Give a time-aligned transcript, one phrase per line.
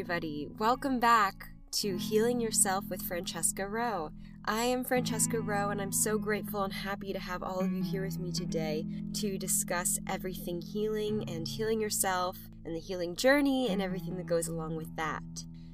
[0.00, 0.48] Everybody.
[0.58, 4.12] Welcome back to Healing Yourself with Francesca Rowe.
[4.46, 7.82] I am Francesca Rowe, and I'm so grateful and happy to have all of you
[7.82, 13.68] here with me today to discuss everything healing and healing yourself and the healing journey
[13.68, 15.22] and everything that goes along with that.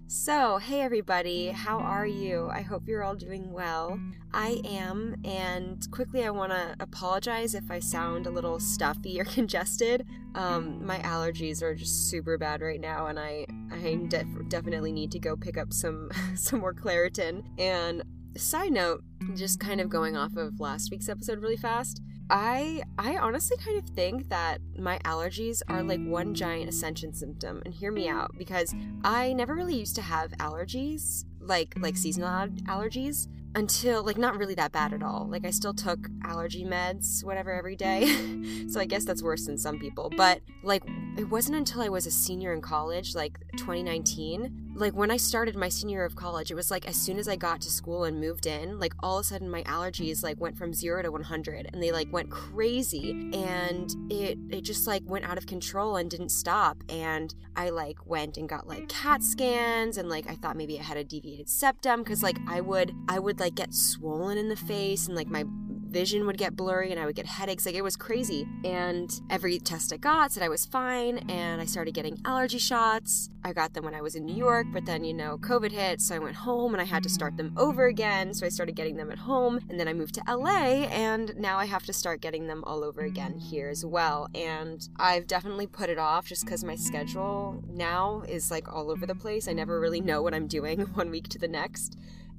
[0.08, 2.48] So, hey everybody, how are you?
[2.48, 3.98] I hope you're all doing well.
[4.32, 9.24] I am, and quickly I want to apologize if I sound a little stuffy or
[9.34, 10.06] congested.
[10.36, 15.10] Um, my allergies are just super bad right now, and I I def- definitely need
[15.10, 17.42] to go pick up some some more Claritin.
[17.58, 18.04] And
[18.36, 19.02] side note,
[19.34, 22.00] just kind of going off of last week's episode really fast.
[22.28, 27.62] I I honestly kind of think that my allergies are like one giant ascension symptom
[27.64, 32.48] and hear me out because I never really used to have allergies like like seasonal
[32.64, 35.28] allergies until like not really that bad at all.
[35.30, 38.66] Like I still took allergy meds whatever every day.
[38.68, 40.12] so I guess that's worse than some people.
[40.16, 40.82] But like
[41.16, 45.56] it wasn't until I was a senior in college like 2019 like when I started
[45.56, 48.04] my senior year of college, it was like as soon as I got to school
[48.04, 51.10] and moved in, like all of a sudden my allergies like went from 0 to
[51.10, 55.96] 100 and they like went crazy and it it just like went out of control
[55.96, 60.34] and didn't stop and I like went and got like CAT scans and like I
[60.34, 63.72] thought maybe I had a deviated septum cuz like I would I would like get
[63.72, 65.44] swollen in the face and like my
[65.88, 67.66] vision would get blurry and I would get headaches.
[67.66, 68.46] Like it was crazy.
[68.64, 71.18] And every test I got said I was fine.
[71.30, 73.30] And I started getting allergy shots.
[73.44, 76.00] I got them when I was in New York, but then, you know, COVID hit.
[76.00, 78.34] So I went home and I had to start them over again.
[78.34, 79.60] So I started getting them at home.
[79.68, 82.84] And then I moved to LA and now I have to start getting them all
[82.84, 84.28] over again here as well.
[84.34, 89.06] And I've definitely put it off just because my schedule now is like all over
[89.06, 89.48] the place.
[89.48, 91.96] I never really know what I'm doing one week to the next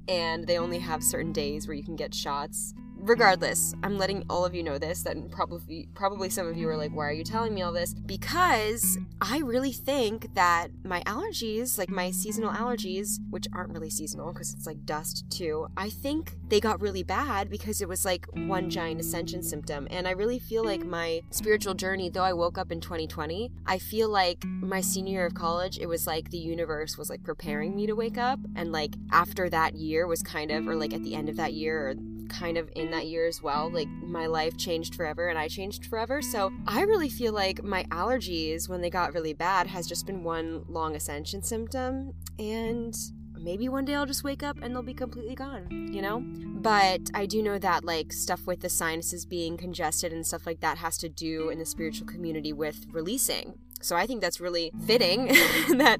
[0.08, 2.73] and they only have certain days where you can get shots
[3.08, 6.78] regardless, I'm letting all of you know this that probably probably some of you are
[6.78, 11.78] like, "Why are you telling me all this?" Because I really think that my allergies,
[11.78, 16.35] like my seasonal allergies, which aren't really seasonal because it's like dust too, I think
[16.47, 19.88] they got really bad because it was like one giant ascension symptom.
[19.90, 23.79] And I really feel like my spiritual journey, though I woke up in 2020, I
[23.79, 27.75] feel like my senior year of college, it was like the universe was like preparing
[27.75, 31.03] me to wake up and like after that year was kind of or like at
[31.03, 31.96] the end of that year or
[32.28, 33.70] kind of in that year as well.
[33.70, 36.22] Like my life changed forever and I changed forever.
[36.22, 40.24] So I really feel like my allergies, when they got really bad, has just been
[40.24, 42.14] one long ascension symptom.
[42.40, 42.96] And
[43.40, 46.22] maybe one day I'll just wake up and they'll be completely gone, you know?
[46.22, 50.59] But I do know that like stuff with the sinuses being congested and stuff like
[50.62, 53.54] that has to do in the spiritual community with releasing.
[53.82, 55.28] So I think that's really fitting
[55.78, 56.00] that,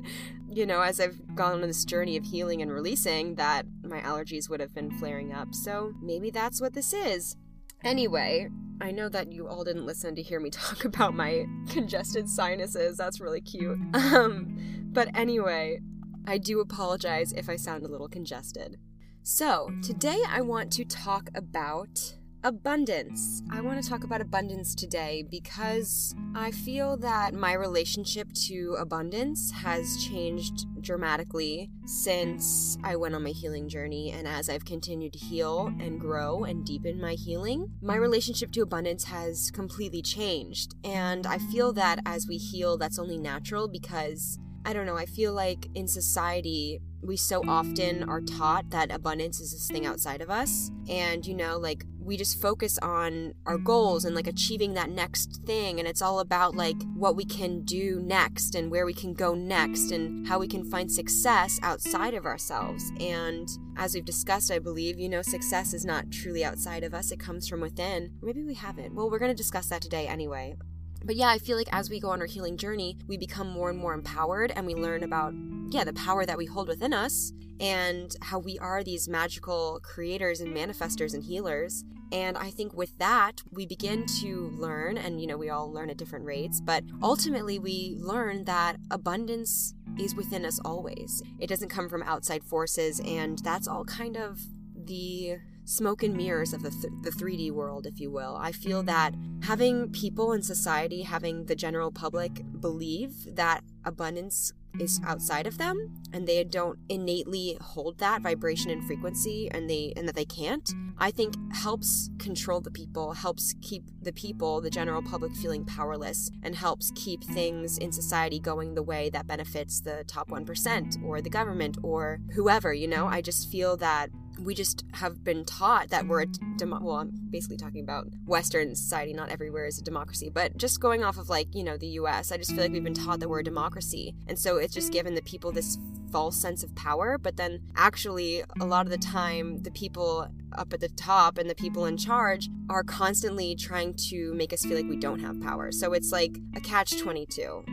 [0.50, 4.50] you know, as I've gone on this journey of healing and releasing, that my allergies
[4.50, 5.54] would have been flaring up.
[5.54, 7.36] So maybe that's what this is.
[7.84, 8.50] Anyway,
[8.82, 12.98] I know that you all didn't listen to hear me talk about my congested sinuses.
[12.98, 13.80] That's really cute.
[13.94, 15.80] Um, but anyway,
[16.26, 18.78] I do apologize if I sound a little congested.
[19.22, 23.42] So, today I want to talk about abundance.
[23.52, 29.52] I want to talk about abundance today because I feel that my relationship to abundance
[29.52, 35.20] has changed dramatically since I went on my healing journey and as I've continued to
[35.20, 37.72] heal and grow and deepen my healing.
[37.82, 43.00] My relationship to abundance has completely changed, and I feel that as we heal, that's
[43.00, 48.20] only natural because I don't know, I feel like in society, we so often are
[48.20, 50.72] taught that abundance is this thing outside of us.
[50.90, 55.42] And, you know, like we just focus on our goals and like achieving that next
[55.46, 55.78] thing.
[55.78, 59.36] And it's all about like what we can do next and where we can go
[59.36, 62.94] next and how we can find success outside of ourselves.
[63.02, 67.12] And as we've discussed, I believe, you know, success is not truly outside of us,
[67.12, 68.14] it comes from within.
[68.22, 68.96] Maybe we haven't.
[68.96, 70.56] Well, we're going to discuss that today anyway.
[71.04, 73.70] But yeah, I feel like as we go on our healing journey, we become more
[73.70, 75.34] and more empowered and we learn about,
[75.70, 80.42] yeah, the power that we hold within us and how we are these magical creators
[80.42, 81.84] and manifestors and healers.
[82.12, 85.90] And I think with that, we begin to learn, and you know, we all learn
[85.90, 91.22] at different rates, but ultimately we learn that abundance is within us always.
[91.40, 94.40] It doesn't come from outside forces, and that's all kind of
[94.76, 98.38] the smoke and mirrors of the, th- the 3D world, if you will.
[98.40, 99.14] I feel that
[99.44, 105.94] having people in society, having the general public believe that abundance is outside of them
[106.14, 110.72] and they don't innately hold that vibration and frequency and they and that they can't
[110.98, 116.30] i think helps control the people helps keep the people the general public feeling powerless
[116.44, 121.22] and helps keep things in society going the way that benefits the top 1% or
[121.22, 123.08] the government or whoever you know?
[123.08, 126.58] I just feel that we just have been taught that we're a mm.
[126.58, 130.80] demo- well i'm basically talking about western society not everywhere is a democracy but just
[130.80, 133.20] going off of like you know the us i just feel like we've been taught
[133.20, 135.78] that we're a democracy and so it's just given the people this
[136.12, 140.72] false sense of power but then actually a lot of the time the people up
[140.72, 144.78] at the top and the people in charge are constantly trying to make us feel
[144.78, 147.64] like we don't have power so it's like a catch 22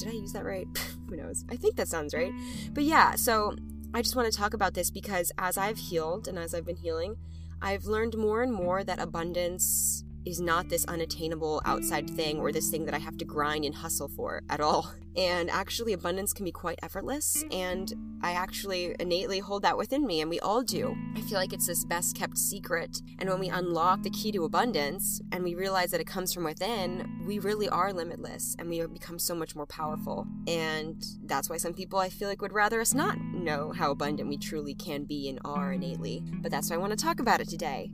[0.00, 0.66] did I use that right?
[1.08, 1.44] Who knows?
[1.50, 2.32] I think that sounds right.
[2.72, 3.54] But yeah, so
[3.92, 6.76] I just want to talk about this because as I've healed and as I've been
[6.76, 7.16] healing,
[7.60, 12.70] I've learned more and more that abundance is not this unattainable outside thing or this
[12.70, 14.92] thing that I have to grind and hustle for at all.
[15.16, 20.20] And actually, abundance can be quite effortless, and I actually innately hold that within me,
[20.20, 20.96] and we all do.
[21.16, 23.02] I feel like it's this best kept secret.
[23.18, 26.44] And when we unlock the key to abundance and we realize that it comes from
[26.44, 30.26] within, we really are limitless and we become so much more powerful.
[30.46, 34.28] And that's why some people I feel like would rather us not know how abundant
[34.28, 36.22] we truly can be and are innately.
[36.40, 37.90] But that's why I want to talk about it today.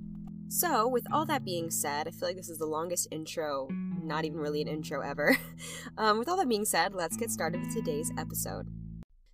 [0.48, 3.68] So, with all that being said, I feel like this is the longest intro,
[4.02, 5.36] not even really an intro ever.
[5.98, 8.68] um, with all that being said, let's get started with today's episode.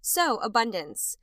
[0.00, 1.18] So, abundance.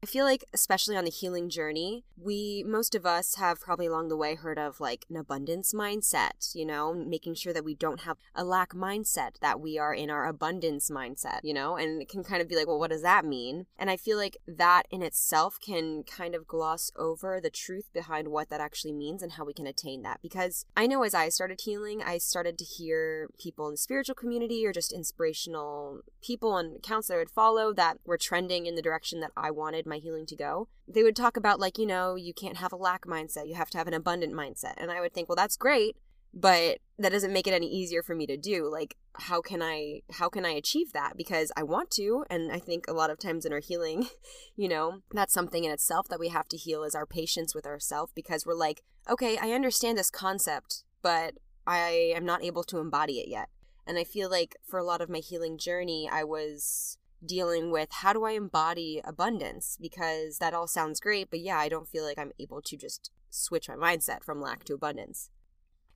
[0.00, 4.08] I feel like, especially on the healing journey, we, most of us have probably along
[4.08, 8.02] the way heard of like an abundance mindset, you know, making sure that we don't
[8.02, 12.08] have a lack mindset, that we are in our abundance mindset, you know, and it
[12.08, 13.66] can kind of be like, well, what does that mean?
[13.76, 18.28] And I feel like that in itself can kind of gloss over the truth behind
[18.28, 20.20] what that actually means and how we can attain that.
[20.22, 24.14] Because I know as I started healing, I started to hear people in the spiritual
[24.14, 28.76] community or just inspirational people and accounts that I would follow that were trending in
[28.76, 31.86] the direction that I wanted my healing to go, they would talk about, like, you
[31.86, 34.74] know, you can't have a lack mindset, you have to have an abundant mindset.
[34.76, 35.96] And I would think, well, that's great,
[36.32, 38.68] but that doesn't make it any easier for me to do.
[38.70, 41.16] Like how can i how can i achieve that?
[41.16, 44.08] Because i want to and i think a lot of times in our healing
[44.56, 47.66] you know that's something in itself that we have to heal is our patience with
[47.66, 51.34] ourselves because we're like okay i understand this concept but
[51.66, 53.48] i am not able to embody it yet.
[53.86, 57.88] And i feel like for a lot of my healing journey i was dealing with
[57.90, 62.04] how do I embody abundance because that all sounds great, but yeah, I don't feel
[62.04, 65.30] like I'm able to just switch my mindset from lack to abundance.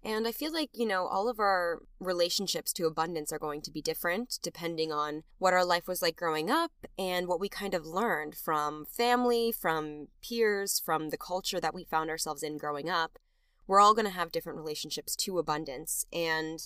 [0.05, 3.71] And I feel like, you know, all of our relationships to abundance are going to
[3.71, 7.73] be different depending on what our life was like growing up and what we kind
[7.73, 12.91] of learned from family, from peers, from the culture that we found ourselves in growing
[12.91, 13.19] up.
[13.69, 16.05] We're all going to have different relationships to abundance.
[16.13, 16.59] And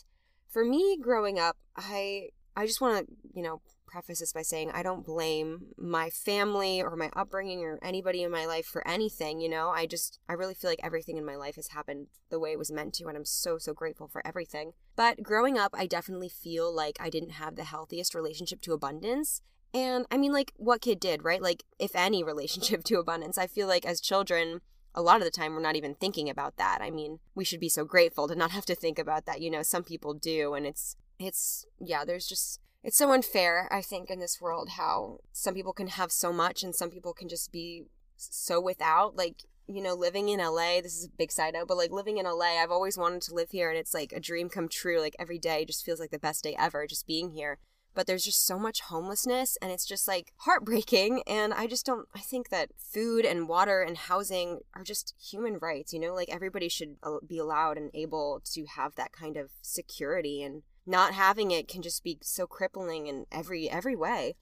[0.48, 4.70] for me growing up, I I just want to, you know, preface this by saying
[4.72, 9.40] I don't blame my family or my upbringing or anybody in my life for anything,
[9.40, 9.68] you know?
[9.70, 12.58] I just, I really feel like everything in my life has happened the way it
[12.58, 14.72] was meant to, and I'm so, so grateful for everything.
[14.96, 19.42] But growing up, I definitely feel like I didn't have the healthiest relationship to abundance.
[19.72, 21.42] And I mean, like, what kid did, right?
[21.42, 24.60] Like, if any relationship to abundance, I feel like as children,
[24.94, 26.78] a lot of the time we're not even thinking about that.
[26.80, 29.42] I mean, we should be so grateful to not have to think about that.
[29.42, 33.82] You know, some people do, and it's, it's, yeah, there's just, it's so unfair, I
[33.82, 37.28] think, in this world how some people can have so much and some people can
[37.28, 37.86] just be
[38.16, 39.16] so without.
[39.16, 42.18] Like, you know, living in LA, this is a big side note, but like living
[42.18, 45.00] in LA, I've always wanted to live here and it's like a dream come true.
[45.00, 47.58] Like every day just feels like the best day ever just being here.
[47.92, 51.24] But there's just so much homelessness and it's just like heartbreaking.
[51.26, 55.58] And I just don't, I think that food and water and housing are just human
[55.60, 59.50] rights, you know, like everybody should be allowed and able to have that kind of
[59.60, 64.36] security and not having it can just be so crippling in every every way.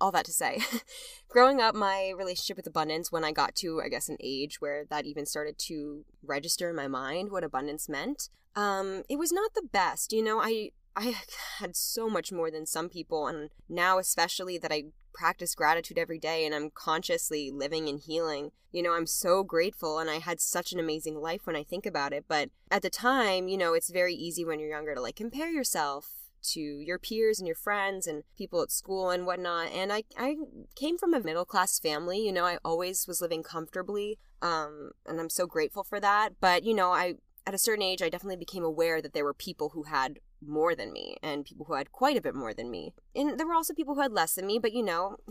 [0.00, 0.58] All that to say
[1.28, 4.84] growing up my relationship with abundance when i got to i guess an age where
[4.90, 9.54] that even started to register in my mind what abundance meant um it was not
[9.54, 10.40] the best you know?
[10.42, 11.14] I I
[11.58, 16.18] had so much more than some people, and now, especially that I practice gratitude every
[16.18, 20.40] day and I'm consciously living and healing, you know, I'm so grateful and I had
[20.40, 22.24] such an amazing life when I think about it.
[22.28, 25.50] But at the time, you know, it's very easy when you're younger to like compare
[25.50, 29.70] yourself to your peers and your friends and people at school and whatnot.
[29.72, 30.36] And I, I
[30.74, 34.18] came from a middle class family, you know, I always was living comfortably.
[34.40, 36.40] Um, and I'm so grateful for that.
[36.40, 37.14] But, you know, I,
[37.46, 40.74] at a certain age, I definitely became aware that there were people who had more
[40.74, 42.94] than me and people who had quite a bit more than me.
[43.14, 45.16] And there were also people who had less than me, but you know,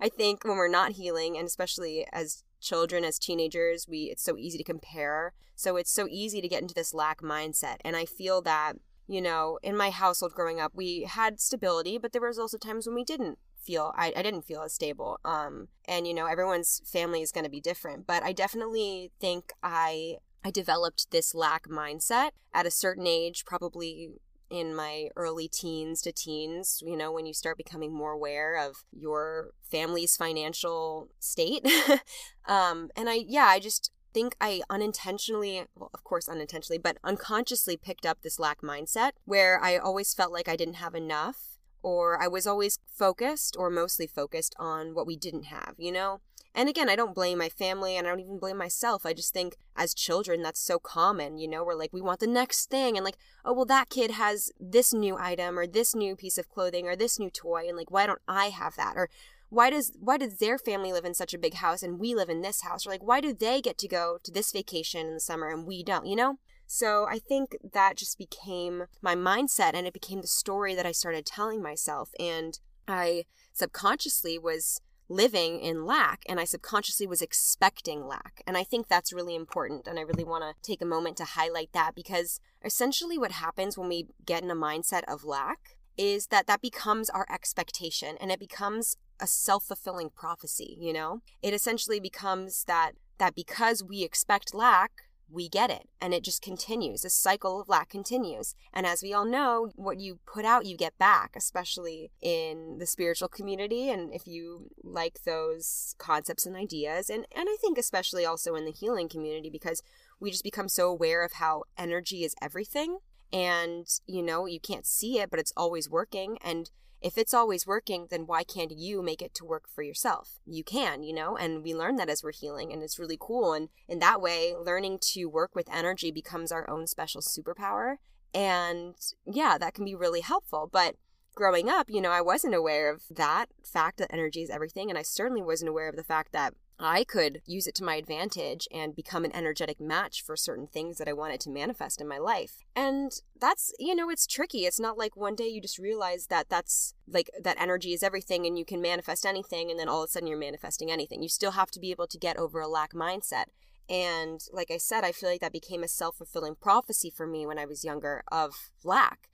[0.00, 4.36] I think when we're not healing and especially as children as teenagers, we it's so
[4.36, 5.32] easy to compare.
[5.56, 7.76] So it's so easy to get into this lack mindset.
[7.84, 8.74] And I feel that,
[9.06, 12.86] you know, in my household growing up, we had stability, but there was also times
[12.86, 15.20] when we didn't feel I, I didn't feel as stable.
[15.24, 18.06] Um and you know, everyone's family is gonna be different.
[18.06, 24.10] But I definitely think I I developed this lack mindset at a certain age, probably
[24.50, 28.84] in my early teens to teens, you know, when you start becoming more aware of
[28.92, 31.66] your family's financial state.
[32.46, 37.76] um, and I, yeah, I just think I unintentionally, well, of course, unintentionally, but unconsciously
[37.76, 42.22] picked up this lack mindset where I always felt like I didn't have enough or
[42.22, 46.20] I was always focused or mostly focused on what we didn't have, you know?
[46.54, 49.04] And again, I don't blame my family and I don't even blame myself.
[49.04, 52.28] I just think as children, that's so common, you know, we're like, we want the
[52.28, 52.96] next thing.
[52.96, 56.48] And like, oh, well, that kid has this new item or this new piece of
[56.48, 57.66] clothing or this new toy.
[57.66, 58.94] And like, why don't I have that?
[58.96, 59.08] Or
[59.54, 62.28] why does why does their family live in such a big house and we live
[62.28, 65.14] in this house or like why do they get to go to this vacation in
[65.14, 69.74] the summer and we don't you know so i think that just became my mindset
[69.74, 72.58] and it became the story that i started telling myself and
[72.88, 78.42] i subconsciously was living in lack and I subconsciously was expecting lack.
[78.46, 79.86] And I think that's really important.
[79.86, 83.76] And I really want to take a moment to highlight that because essentially what happens
[83.76, 88.32] when we get in a mindset of lack is that that becomes our expectation and
[88.32, 91.20] it becomes a self-fulfilling prophecy, you know?
[91.42, 94.90] It essentially becomes that that because we expect lack,
[95.34, 97.02] we get it and it just continues.
[97.02, 98.54] The cycle of lack continues.
[98.72, 102.86] And as we all know what you put out you get back especially in the
[102.86, 107.10] spiritual community and if you like those concepts and ideas.
[107.10, 109.82] And and i think especially also in the healing community because
[110.20, 112.98] we just become so aware of how energy is everything.
[113.32, 116.38] And you know you can't see it but it's always working.
[116.42, 116.70] And
[117.04, 120.40] if it's always working then why can't you make it to work for yourself?
[120.46, 123.52] You can you know and we learn that as we're healing and it's really cool
[123.52, 127.96] and in that way learning to work with energy becomes our own special superpower
[128.32, 128.94] and
[129.26, 130.96] yeah that can be really helpful but
[131.34, 134.98] growing up you know i wasn't aware of that fact that energy is everything and
[134.98, 138.66] i certainly wasn't aware of the fact that I could use it to my advantage
[138.72, 142.18] and become an energetic match for certain things that I wanted to manifest in my
[142.18, 142.64] life.
[142.74, 144.66] And that's, you know, it's tricky.
[144.66, 148.44] It's not like one day you just realize that that's like that energy is everything
[148.44, 151.22] and you can manifest anything and then all of a sudden you're manifesting anything.
[151.22, 153.44] You still have to be able to get over a lack mindset.
[153.88, 157.46] And like I said, I feel like that became a self fulfilling prophecy for me
[157.46, 159.28] when I was younger of lack.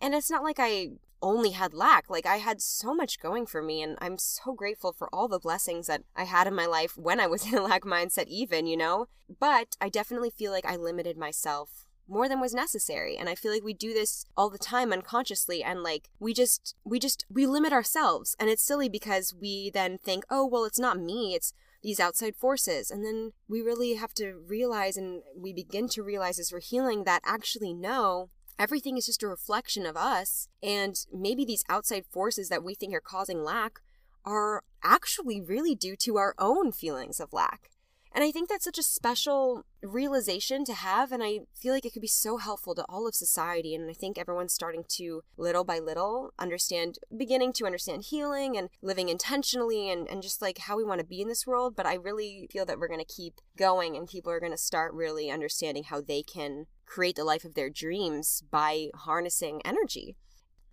[0.00, 0.90] And it's not like I
[1.22, 2.08] only had lack.
[2.08, 5.38] Like I had so much going for me and I'm so grateful for all the
[5.38, 8.66] blessings that I had in my life when I was in a lack mindset even,
[8.66, 9.06] you know?
[9.40, 13.52] But I definitely feel like I limited myself more than was necessary and i feel
[13.52, 17.46] like we do this all the time unconsciously and like we just we just we
[17.46, 21.52] limit ourselves and it's silly because we then think oh well it's not me it's
[21.82, 26.38] these outside forces and then we really have to realize and we begin to realize
[26.38, 30.48] as we're healing that actually no everything is just a reflection of us.
[30.62, 33.80] And maybe these outside forces that we think are causing lack
[34.24, 37.70] are actually really due to our own feelings of lack.
[38.14, 41.12] And I think that's such a special realization to have.
[41.12, 43.74] And I feel like it could be so helpful to all of society.
[43.74, 48.70] And I think everyone's starting to, little by little, understand, beginning to understand healing and
[48.82, 51.76] living intentionally and, and just like how we want to be in this world.
[51.76, 54.58] But I really feel that we're going to keep going and people are going to
[54.58, 60.16] start really understanding how they can create the life of their dreams by harnessing energy.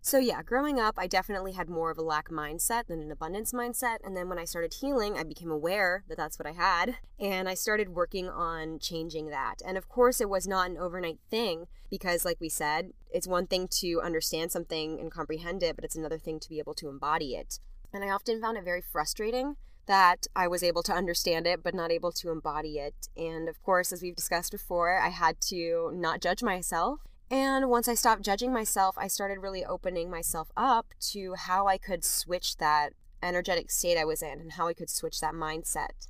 [0.06, 3.54] So, yeah, growing up, I definitely had more of a lack mindset than an abundance
[3.54, 4.00] mindset.
[4.04, 6.98] And then when I started healing, I became aware that that's what I had.
[7.22, 9.62] And I started working on changing that.
[9.66, 13.48] And of course, it was not an overnight thing because, like we said, it's one
[13.48, 16.90] thing to understand something and comprehend it, but it's another thing to be able to
[16.90, 17.60] embody it.
[17.94, 19.56] And I often found it very frustrating
[19.86, 23.08] that I was able to understand it but not able to embody it.
[23.16, 27.00] And of course, as we've discussed before, I had to not judge myself.
[27.34, 31.80] And once I stopped judging myself, I started really opening myself up to how I
[31.80, 36.10] could switch that energetic state I was in and how I could switch that mindset.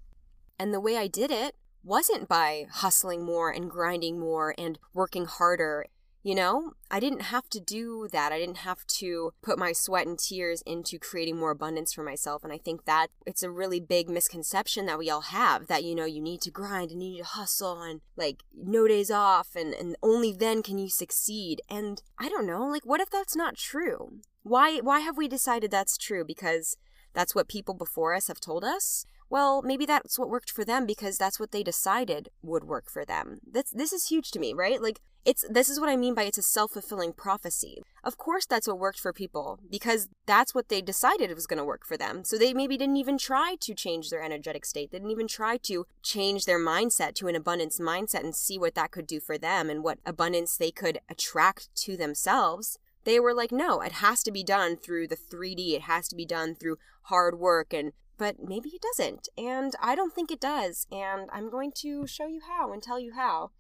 [0.60, 5.24] And the way I did it wasn't by hustling more and grinding more and working
[5.24, 5.86] harder
[6.24, 8.32] you know, I didn't have to do that.
[8.32, 12.46] I didn't have to put my sweat and tears into creating more abundance for myself.
[12.46, 15.94] And I think that it's a really big misconception that we all have that, you
[15.94, 19.50] know, you need to grind and you need to hustle and like no days off
[19.54, 21.62] and, and only then can you succeed.
[21.70, 24.22] And I don't know, like, what if that's not true?
[24.44, 26.24] Why, why have we decided that's true?
[26.26, 26.78] Because
[27.14, 29.06] that's what people before us have told us?
[29.30, 33.04] Well, maybe that's what worked for them because that's what they decided would work for
[33.04, 33.40] them.
[33.52, 34.82] That's, this is huge to me, right?
[34.82, 37.82] Like, it's this is what I mean by it's a self-fulfilling prophecy.
[38.04, 41.58] Of course that's what worked for people because that's what they decided it was going
[41.58, 42.24] to work for them.
[42.24, 44.92] So they maybe didn't even try to change their energetic state.
[44.92, 48.76] They didn't even try to change their mindset to an abundance mindset and see what
[48.76, 52.78] that could do for them and what abundance they could attract to themselves.
[53.06, 55.74] They were like, no, it has to be done through the 3D.
[55.74, 59.28] It has to be done through hard work and but maybe it doesn't.
[59.38, 60.86] And I don't think it does.
[60.92, 63.52] And I'm going to show you how and tell you how.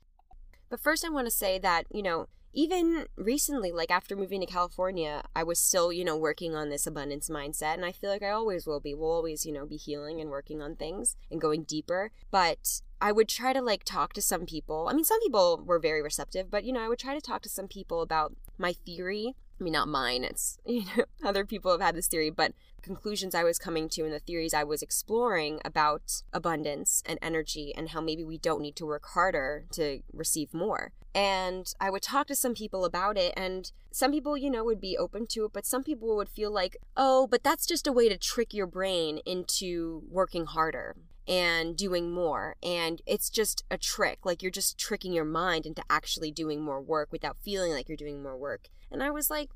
[0.73, 4.47] But first, I want to say that, you know, even recently, like after moving to
[4.47, 7.75] California, I was still, you know, working on this abundance mindset.
[7.75, 8.95] And I feel like I always will be.
[8.95, 12.09] We'll always, you know, be healing and working on things and going deeper.
[12.31, 14.87] But I would try to like talk to some people.
[14.89, 17.43] I mean, some people were very receptive, but, you know, I would try to talk
[17.43, 21.71] to some people about my theory I mean, not mine, it's, you know, other people
[21.71, 24.81] have had this theory, but conclusions I was coming to and the theories I was
[24.81, 30.01] exploring about abundance and energy and how maybe we don't need to work harder to
[30.11, 30.91] receive more.
[31.15, 34.81] And I would talk to some people about it, and some people, you know, would
[34.81, 37.93] be open to it, but some people would feel like, oh, but that's just a
[37.93, 40.95] way to trick your brain into working harder
[41.27, 42.55] and doing more.
[42.61, 44.19] And it's just a trick.
[44.25, 47.97] Like you're just tricking your mind into actually doing more work without feeling like you're
[47.97, 48.69] doing more work.
[48.91, 49.49] And I was like,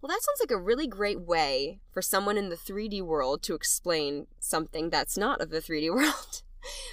[0.00, 3.54] well, that sounds like a really great way for someone in the 3D world to
[3.54, 6.42] explain something that's not of the 3D world.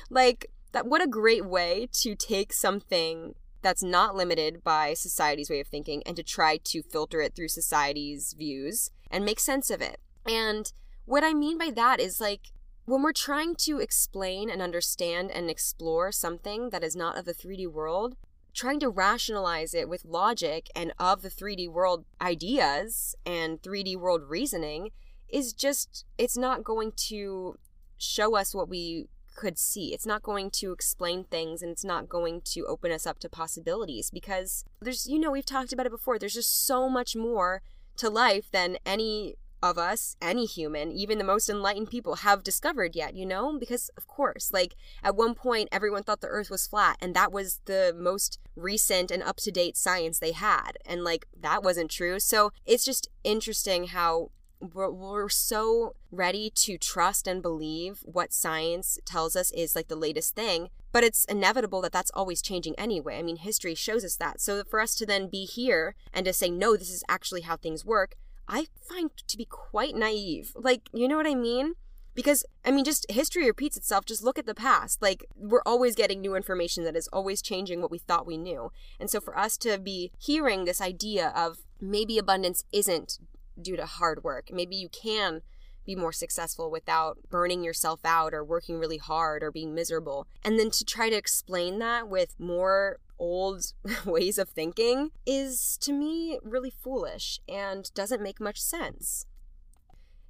[0.10, 5.60] like, that what a great way to take something that's not limited by society's way
[5.60, 9.82] of thinking and to try to filter it through society's views and make sense of
[9.82, 10.00] it.
[10.26, 10.72] And
[11.06, 12.52] what I mean by that is like
[12.88, 17.34] when we're trying to explain and understand and explore something that is not of the
[17.34, 18.16] 3D world,
[18.54, 24.24] trying to rationalize it with logic and of the 3D world ideas and 3D world
[24.30, 24.92] reasoning
[25.28, 27.58] is just, it's not going to
[27.98, 29.94] show us what we could see.
[29.94, 33.30] It's not going to explain things and it's not going to open us up to
[33.30, 36.18] possibilities because there's, you know, we've talked about it before.
[36.18, 37.62] There's just so much more
[37.98, 42.96] to life than any of us, any human, even the most enlightened people, have discovered
[42.96, 43.58] yet, you know?
[43.58, 47.32] Because, of course, like at one point, everyone thought the earth was flat, and that
[47.32, 50.74] was the most recent and up to date science they had.
[50.86, 52.20] And, like, that wasn't true.
[52.20, 58.98] So it's just interesting how we're, we're so ready to trust and believe what science
[59.06, 63.20] tells us is like the latest thing but it's inevitable that that's always changing anyway
[63.20, 66.34] i mean history shows us that so for us to then be here and to
[66.34, 68.16] say no this is actually how things work
[68.48, 70.54] I find to be quite naive.
[70.56, 71.74] Like, you know what I mean?
[72.16, 74.06] Because, I mean, just history repeats itself.
[74.06, 75.02] Just look at the past.
[75.02, 78.72] Like, we're always getting new information that is always changing what we thought we knew.
[79.00, 83.20] And so, for us to be hearing this idea of maybe abundance isn't
[83.62, 85.42] due to hard work, maybe you can
[85.88, 90.28] be more successful without burning yourself out or working really hard or being miserable.
[90.44, 93.74] And then to try to explain that with more old
[94.06, 99.26] ways of thinking is to me really foolish and doesn't make much sense.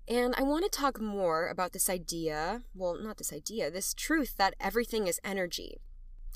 [0.07, 4.37] And I want to talk more about this idea well, not this idea, this truth
[4.37, 5.81] that everything is energy.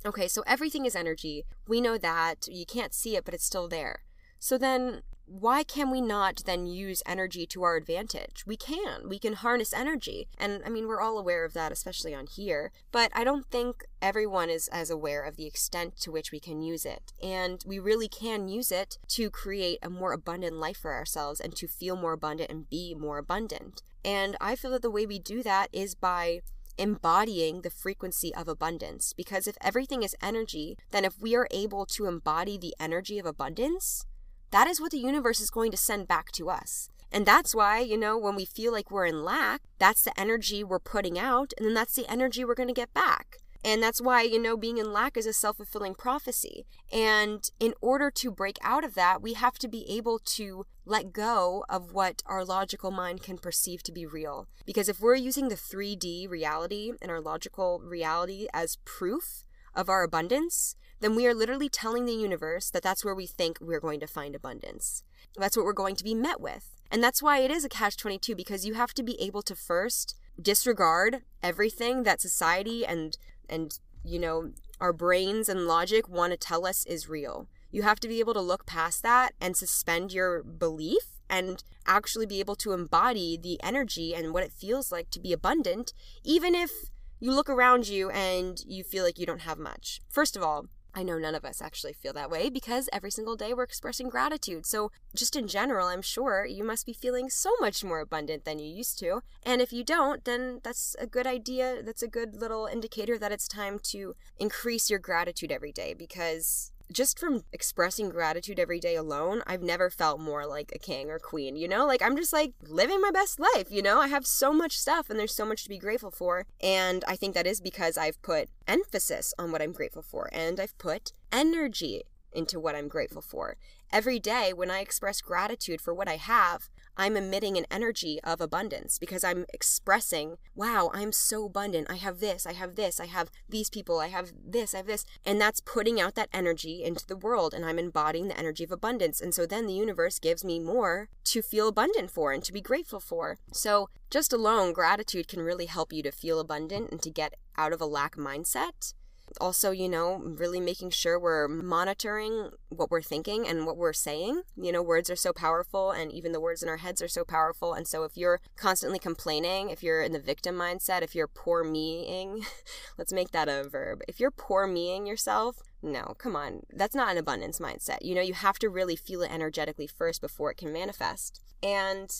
[0.04, 1.46] Okay, so everything is energy.
[1.68, 2.48] We know that.
[2.50, 4.04] You can't see it, but it's still there.
[4.42, 8.44] So then, why can we not then use energy to our advantage?
[8.48, 9.08] We can.
[9.08, 10.28] We can harness energy.
[10.36, 12.72] And I mean, we're all aware of that, especially on here.
[12.92, 16.64] But I don't think everyone is as aware of the extent to which we can
[16.64, 17.14] use it.
[17.22, 21.56] And we really can use it to create a more abundant life for ourselves and
[21.58, 23.84] to feel more abundant and be more abundant.
[24.04, 26.42] And I feel that the way we do that is by
[26.80, 29.14] embodying the frequency of abundance.
[29.14, 33.28] Because if everything is energy, then if we are able to embody the energy of
[33.28, 34.08] abundance,
[34.52, 36.90] that is what the universe is going to send back to us.
[37.12, 40.64] And that's why, you know, when we feel like we're in lack, that's the energy
[40.64, 43.38] we're putting out, and then that's the energy we're going to get back.
[43.64, 46.66] And that's why, you know, being in lack is a self fulfilling prophecy.
[46.92, 51.14] And in order to break out of that, we have to be able to let
[51.14, 54.48] go of what our logical mind can perceive to be real.
[54.66, 59.44] Because if we're using the 3D reality and our logical reality as proof
[59.76, 63.58] of our abundance, then we are literally telling the universe that that's where we think
[63.60, 65.04] we're going to find abundance.
[65.36, 66.70] That's what we're going to be met with.
[66.92, 69.56] And that's why it is a catch 22 because you have to be able to
[69.56, 73.18] first disregard everything that society and
[73.50, 77.48] and you know our brains and logic want to tell us is real.
[77.72, 82.26] You have to be able to look past that and suspend your belief and actually
[82.26, 86.54] be able to embody the energy and what it feels like to be abundant even
[86.54, 86.72] if
[87.20, 90.02] you look around you and you feel like you don't have much.
[90.10, 93.36] First of all, I know none of us actually feel that way because every single
[93.36, 94.66] day we're expressing gratitude.
[94.66, 98.60] So, just in general, I'm sure you must be feeling so much more abundant than
[98.60, 99.22] you used to.
[99.44, 101.82] And if you don't, then that's a good idea.
[101.82, 106.72] That's a good little indicator that it's time to increase your gratitude every day because
[106.92, 111.20] just from expressing gratitude every day alone, I've never felt more like a king or
[111.20, 111.86] queen, you know?
[111.86, 114.00] Like, I'm just like living my best life, you know?
[114.00, 116.46] I have so much stuff and there's so much to be grateful for.
[116.62, 120.60] And I think that is because I've put emphasis on what I'm grateful for and
[120.60, 123.58] I've put energy into what I'm grateful for.
[123.92, 128.42] Every day when I express gratitude for what I have, I'm emitting an energy of
[128.42, 131.88] abundance because I'm expressing, wow, I'm so abundant.
[131.90, 134.88] I have this, I have this, I have these people, I have this, I have
[134.88, 135.06] this.
[135.26, 138.72] And that's putting out that energy into the world and I'm embodying the energy of
[138.72, 139.22] abundance.
[139.22, 142.62] And so then the universe gives me more to feel abundant for and to be
[142.62, 143.38] grateful for.
[143.52, 147.74] So just alone, gratitude can really help you to feel abundant and to get out
[147.74, 148.94] of a lack mindset
[149.40, 154.42] also, you know, really making sure we're monitoring what we're thinking and what we're saying.
[154.56, 157.24] You know, words are so powerful, and even the words in our heads are so
[157.24, 157.74] powerful.
[157.74, 161.64] And so, if you're constantly complaining, if you're in the victim mindset, if you're poor
[161.64, 162.44] meing,
[162.98, 164.02] let's make that a verb.
[164.08, 166.62] If you're poor meing yourself, no, come on.
[166.72, 168.00] That's not an abundance mindset.
[168.02, 171.42] You know, you have to really feel it energetically first before it can manifest.
[171.64, 172.12] And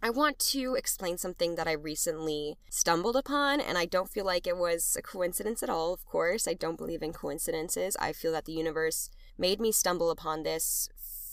[0.00, 4.46] I want to explain something that I recently stumbled upon, and I don't feel like
[4.46, 6.46] it was a coincidence at all, of course.
[6.46, 7.96] I don't believe in coincidences.
[7.98, 10.88] I feel that the universe made me stumble upon this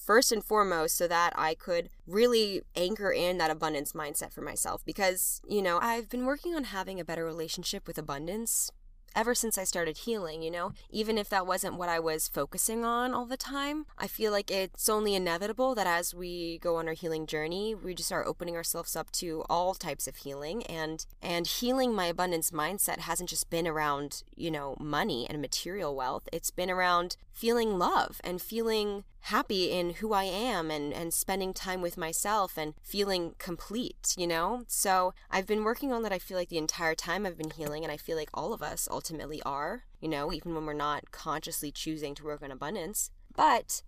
[0.05, 4.83] first and foremost so that I could really anchor in that abundance mindset for myself
[4.83, 8.71] because, you know, I've been working on having a better relationship with abundance
[9.15, 10.73] ever since I started healing, you know?
[10.89, 14.51] Even if that wasn't what I was focusing on all the time, I feel like
[14.51, 18.55] it's only inevitable that as we go on our healing journey, we just are opening
[18.55, 23.49] ourselves up to all types of healing and and healing my abundance mindset hasn't just
[23.49, 26.27] been around, you know, money and material wealth.
[26.31, 31.51] It's been around feeling love and feeling happy in who I am and, and spending
[31.51, 34.65] time with myself and feeling complete, you know?
[34.67, 37.83] So I've been working on that, I feel like, the entire time I've been healing,
[37.83, 41.11] and I feel like all of us ultimately are, you know, even when we're not
[41.11, 43.09] consciously choosing to work on abundance.
[43.35, 43.81] But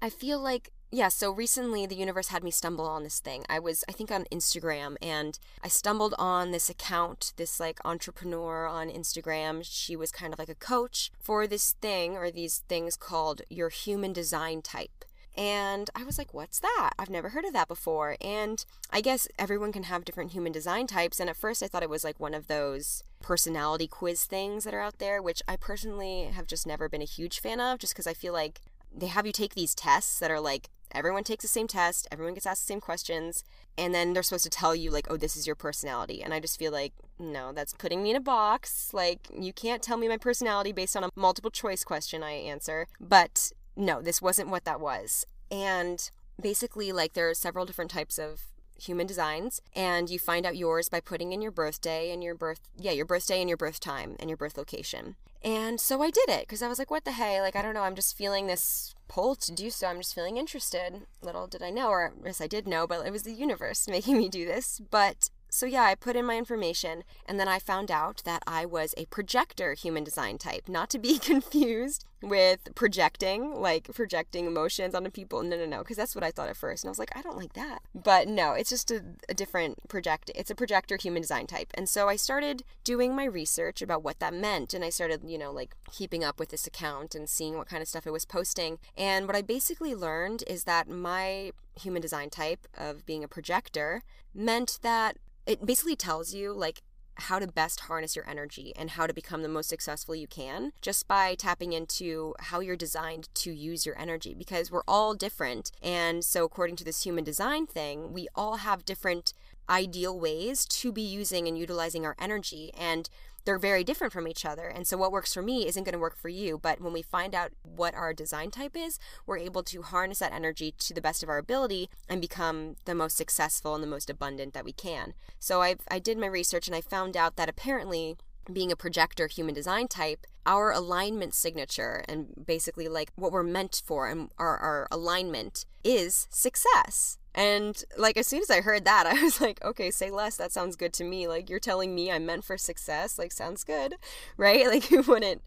[0.00, 3.44] I feel like yeah, so recently the universe had me stumble on this thing.
[3.48, 8.68] I was, I think, on Instagram and I stumbled on this account, this like entrepreneur
[8.68, 9.62] on Instagram.
[9.64, 13.70] She was kind of like a coach for this thing or these things called your
[13.70, 15.04] human design type.
[15.36, 16.92] And I was like, what's that?
[16.96, 18.16] I've never heard of that before.
[18.20, 21.18] And I guess everyone can have different human design types.
[21.18, 24.74] And at first I thought it was like one of those personality quiz things that
[24.74, 27.94] are out there, which I personally have just never been a huge fan of, just
[27.94, 28.60] because I feel like
[28.96, 32.34] they have you take these tests that are like everyone takes the same test, everyone
[32.34, 33.44] gets asked the same questions,
[33.76, 36.22] and then they're supposed to tell you, like, oh, this is your personality.
[36.22, 38.92] And I just feel like, no, that's putting me in a box.
[38.92, 42.86] Like, you can't tell me my personality based on a multiple choice question I answer.
[43.00, 45.24] But no, this wasn't what that was.
[45.50, 48.42] And basically, like, there are several different types of
[48.76, 52.60] human designs and you find out yours by putting in your birthday and your birth
[52.76, 55.14] yeah your birthday and your birth time and your birth location
[55.44, 57.74] and so i did it because i was like what the hey like i don't
[57.74, 57.82] know.
[57.82, 59.86] I'm just feeling this pull to do so.
[59.86, 61.02] I'm just feeling interested.
[61.22, 64.18] Little did i know or yes i did know but it was the universe making
[64.18, 64.80] me do this.
[64.90, 68.66] But so, yeah, I put in my information, and then I found out that I
[68.66, 74.96] was a projector human design type, not to be confused with projecting, like projecting emotions
[74.96, 75.44] onto people.
[75.44, 76.82] No, no, no, because that's what I thought at first.
[76.82, 77.82] And I was like, I don't like that.
[77.94, 80.28] But no, it's just a, a different project.
[80.34, 81.70] It's a projector human design type.
[81.74, 84.74] And so I started doing my research about what that meant.
[84.74, 87.80] And I started, you know, like keeping up with this account and seeing what kind
[87.80, 88.78] of stuff it was posting.
[88.96, 94.02] And what I basically learned is that my human design type of being a projector
[94.34, 96.82] meant that it basically tells you like
[97.16, 100.72] how to best harness your energy and how to become the most successful you can
[100.82, 105.70] just by tapping into how you're designed to use your energy because we're all different.
[105.82, 109.32] And so, according to this human design thing, we all have different
[109.68, 112.70] ideal ways to be using and utilizing our energy.
[112.76, 113.08] And
[113.44, 114.66] they're very different from each other.
[114.68, 116.58] And so what works for me isn't going to work for you.
[116.58, 120.32] But when we find out what our design type is, we're able to harness that
[120.32, 124.10] energy to the best of our ability and become the most successful and the most
[124.10, 125.14] abundant that we can.
[125.38, 128.16] So I I did my research and I found out that apparently
[128.52, 133.82] being a projector human design type, our alignment signature and basically like what we're meant
[133.84, 137.18] for and our, our alignment is success.
[137.34, 140.36] And like as soon as I heard that, I was like, okay, say less.
[140.36, 141.26] That sounds good to me.
[141.26, 143.18] Like you're telling me I'm meant for success.
[143.18, 143.96] Like sounds good,
[144.36, 144.66] right?
[144.74, 145.42] Like you wouldn't.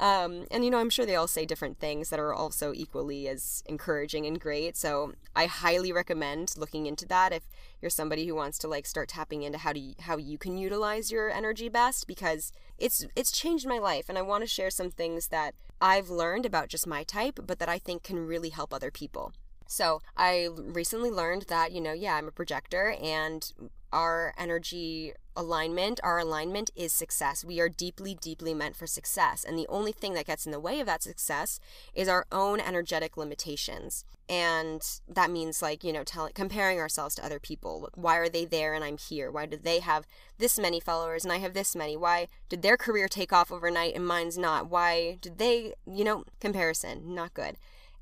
[0.00, 3.28] Um, and you know, I'm sure they all say different things that are also equally
[3.28, 4.76] as encouraging and great.
[4.76, 7.42] So I highly recommend looking into that if
[7.80, 11.12] you're somebody who wants to like start tapping into how to how you can utilize
[11.12, 14.90] your energy best because it's it's changed my life and I want to share some
[14.90, 18.72] things that I've learned about just my type, but that I think can really help
[18.72, 19.32] other people.
[19.72, 23.50] So I recently learned that, you know, yeah, I'm a projector and
[23.90, 27.42] our energy alignment, our alignment is success.
[27.42, 29.44] We are deeply, deeply meant for success.
[29.44, 31.58] And the only thing that gets in the way of that success
[31.94, 34.04] is our own energetic limitations.
[34.28, 37.88] And that means, like, you know, telling, comparing ourselves to other people.
[37.94, 39.30] Why are they there and I'm here?
[39.30, 40.06] Why do they have
[40.36, 41.96] this many followers and I have this many?
[41.96, 44.68] Why did their career take off overnight and mine's not?
[44.68, 47.56] Why did they, you know, comparison, not good.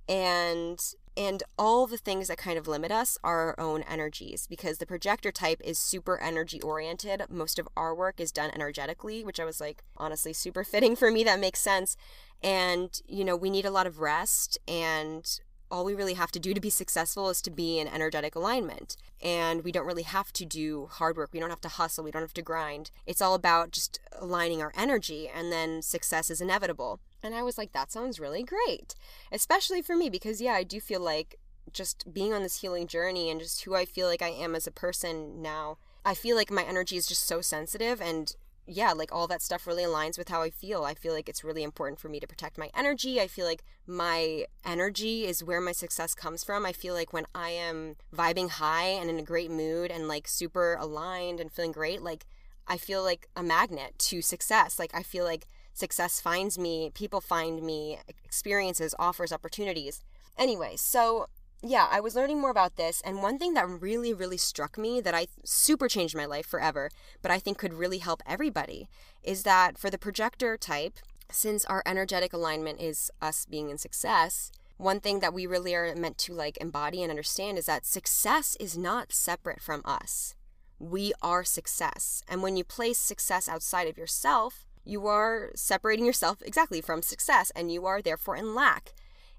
[0.09, 4.79] and and all the things that kind of limit us are our own energies because
[4.79, 7.25] the projector type is super energy oriented.
[7.29, 11.11] Most of our work is done energetically, which I was like, honestly, super fitting for
[11.11, 11.23] me.
[11.23, 11.95] That makes sense.
[12.43, 16.41] And, you know, we need a lot of rest and all we really have to
[16.41, 18.97] do to be successful is to be in energetic alignment.
[19.23, 21.35] And we don't really have to do hard work.
[21.35, 22.03] We don't have to hustle.
[22.03, 22.91] We don't have to grind.
[23.07, 26.99] It's all about just aligning our energy, and then success is inevitable.
[27.23, 28.95] And I was like, that sounds really great.
[29.31, 31.39] Especially for me, because yeah, I do feel like
[31.73, 34.67] just being on this healing journey and just who I feel like I am as
[34.67, 38.35] a person now, I feel like my energy is just so sensitive and
[38.67, 40.85] yeah, like all that stuff really aligns with how I feel.
[40.85, 43.21] I feel like it's really important for me to protect my energy.
[43.21, 46.65] I feel like my energy is where my success comes from.
[46.65, 50.29] I feel like when I am vibing high and in a great mood and like
[50.29, 52.27] super aligned and feeling great, like
[52.69, 54.79] I feel like a magnet to success.
[54.79, 55.49] Like I feel like
[55.81, 60.03] success finds me, people find me, experiences, offers, opportunities.
[60.39, 61.27] Anyway, so
[61.63, 65.01] yeah, I was learning more about this, and one thing that really, really struck me
[65.03, 66.91] that I super changed my life forever,
[67.21, 68.89] but I think could really help everybody,
[69.23, 70.95] is that for the projector type,
[71.31, 75.95] since our energetic alignment is us being in success, one thing that we really are
[75.95, 80.35] meant to like embody and understand is that success is not separate from us.
[80.79, 82.23] We are success.
[82.27, 87.53] And when you place success outside of yourself, you are separating yourself exactly from success
[87.55, 88.93] and you are therefore in lack.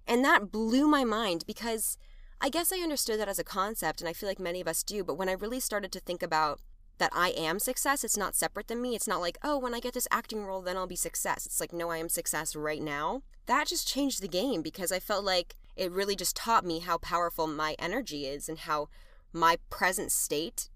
[0.08, 1.98] And that blew my mind because
[2.44, 4.82] I guess I understood that as a concept, and I feel like many of us
[4.82, 6.60] do, but when I really started to think about
[6.98, 8.96] that I am success, it's not separate than me.
[8.96, 11.46] It's not like, oh, when I get this acting role, then I'll be success.
[11.46, 13.22] It's like, no, I am success right now.
[13.46, 16.98] That just changed the game because I felt like it really just taught me how
[16.98, 18.90] powerful my energy is and how
[19.32, 20.70] my present state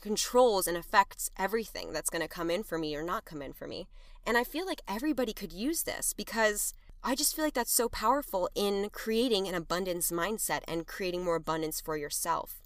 [0.00, 3.52] controls and affects everything that's going to come in for me or not come in
[3.52, 3.88] for me.
[4.26, 7.88] And I feel like everybody could use this because I just feel like that's so
[7.88, 12.60] powerful in creating an abundance mindset and creating more abundance for yourself.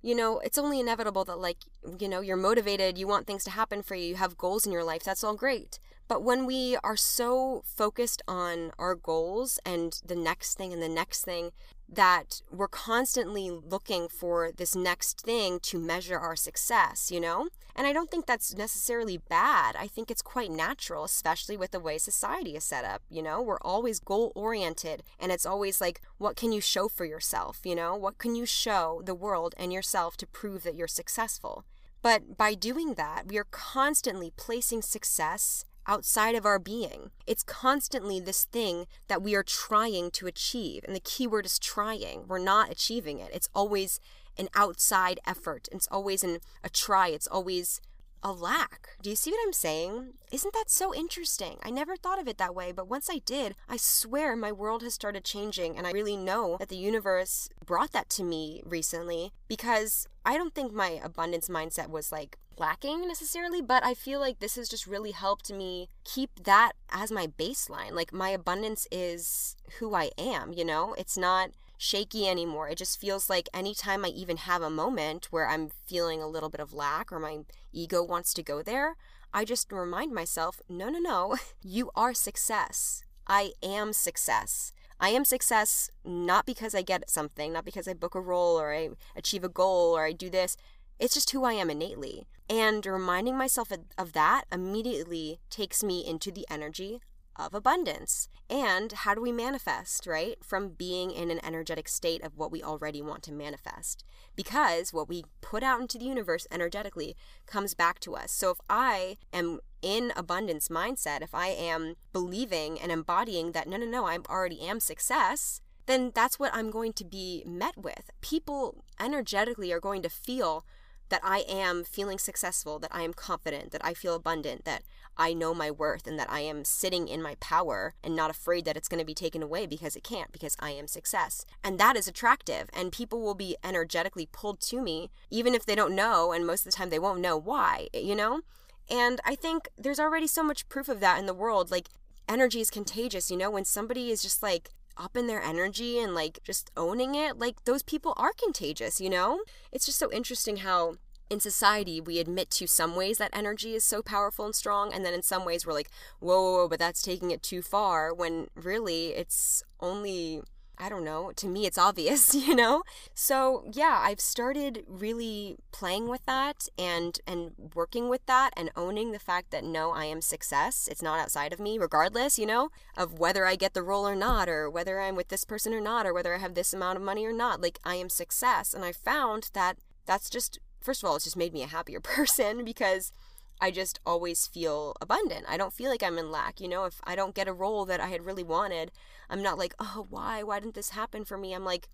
[0.00, 1.58] You know, it's only inevitable that, like,
[1.98, 4.72] you know, you're motivated, you want things to happen for you, you have goals in
[4.72, 5.78] your life, that's all great.
[6.06, 10.88] But when we are so focused on our goals and the next thing and the
[10.88, 11.50] next thing,
[11.88, 17.48] that we're constantly looking for this next thing to measure our success, you know?
[17.74, 19.76] And I don't think that's necessarily bad.
[19.76, 23.40] I think it's quite natural, especially with the way society is set up, you know?
[23.40, 27.74] We're always goal oriented, and it's always like, what can you show for yourself, you
[27.74, 27.96] know?
[27.96, 31.64] What can you show the world and yourself to prove that you're successful?
[32.02, 37.10] But by doing that, we are constantly placing success outside of our being.
[37.26, 40.84] It's constantly this thing that we are trying to achieve.
[40.84, 42.28] And the key word is trying.
[42.28, 43.30] We're not achieving it.
[43.32, 43.98] It's always
[44.36, 45.68] an outside effort.
[45.72, 47.08] It's always an, a try.
[47.08, 47.80] It's always
[48.22, 48.96] a lack.
[49.02, 50.14] Do you see what I'm saying?
[50.32, 51.58] Isn't that so interesting?
[51.62, 54.82] I never thought of it that way, but once I did, I swear my world
[54.82, 59.32] has started changing, and I really know that the universe brought that to me recently
[59.46, 64.40] because I don't think my abundance mindset was like lacking necessarily, but I feel like
[64.40, 67.92] this has just really helped me keep that as my baseline.
[67.92, 70.94] Like, my abundance is who I am, you know?
[70.98, 72.68] It's not shaky anymore.
[72.68, 76.50] It just feels like anytime I even have a moment where I'm feeling a little
[76.50, 77.38] bit of lack or my
[77.72, 78.96] ego wants to go there,
[79.32, 83.02] I just remind myself no, no, no, you are success.
[83.26, 84.72] I am success.
[85.00, 88.74] I am success not because I get something, not because I book a role or
[88.74, 90.56] I achieve a goal or I do this.
[90.98, 92.26] It's just who I am innately.
[92.50, 97.00] And reminding myself of that immediately takes me into the energy
[97.36, 98.28] of abundance.
[98.50, 100.36] And how do we manifest, right?
[100.42, 104.04] From being in an energetic state of what we already want to manifest.
[104.36, 107.14] Because what we put out into the universe energetically
[107.46, 108.32] comes back to us.
[108.32, 113.76] So if I am in abundance mindset, if I am believing and embodying that, no,
[113.76, 118.10] no, no, I already am success, then that's what I'm going to be met with.
[118.22, 120.64] People energetically are going to feel
[121.08, 124.82] that I am feeling successful, that I am confident, that I feel abundant, that
[125.18, 128.64] I know my worth, and that I am sitting in my power and not afraid
[128.64, 131.44] that it's going to be taken away because it can't, because I am success.
[131.64, 135.74] And that is attractive, and people will be energetically pulled to me, even if they
[135.74, 138.42] don't know, and most of the time they won't know why, eh, you know?
[138.88, 141.70] And I think there's already so much proof of that in the world.
[141.70, 141.88] Like,
[142.28, 143.50] energy is contagious, you know?
[143.50, 147.64] When somebody is just like, up in their energy and like just owning it, like
[147.64, 149.42] those people are contagious, you know?
[149.72, 150.96] It's just so interesting how
[151.30, 155.04] in society we admit to some ways that energy is so powerful and strong and
[155.04, 158.12] then in some ways we're like whoa, whoa, whoa but that's taking it too far
[158.14, 160.42] when really it's only
[160.80, 162.84] I don't know, to me it's obvious, you know?
[163.14, 169.10] So, yeah, I've started really playing with that and and working with that and owning
[169.12, 170.88] the fact that no, I am success.
[170.90, 174.14] It's not outside of me regardless, you know, of whether I get the role or
[174.14, 176.96] not or whether I'm with this person or not or whether I have this amount
[176.96, 177.60] of money or not.
[177.60, 181.36] Like I am success and I found that that's just first of all, it's just
[181.36, 183.12] made me a happier person because
[183.60, 185.46] I just always feel abundant.
[185.48, 186.60] I don't feel like I'm in lack.
[186.60, 188.92] You know, if I don't get a role that I had really wanted,
[189.28, 190.42] I'm not like, oh, why?
[190.42, 191.54] Why didn't this happen for me?
[191.54, 191.88] I'm like,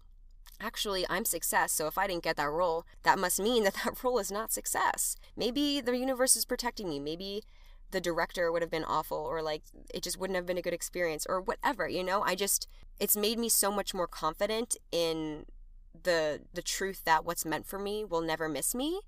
[0.60, 1.72] actually, I'm success.
[1.72, 4.52] So if I didn't get that role, that must mean that that role is not
[4.52, 5.16] success.
[5.36, 7.00] Maybe the universe is protecting me.
[7.00, 7.44] Maybe
[7.90, 10.74] the director would have been awful or like it just wouldn't have been a good
[10.74, 12.22] experience or whatever, you know?
[12.22, 12.68] I just,
[12.98, 15.46] it's made me so much more confident in
[16.02, 19.00] the the truth that what's meant for me will never miss me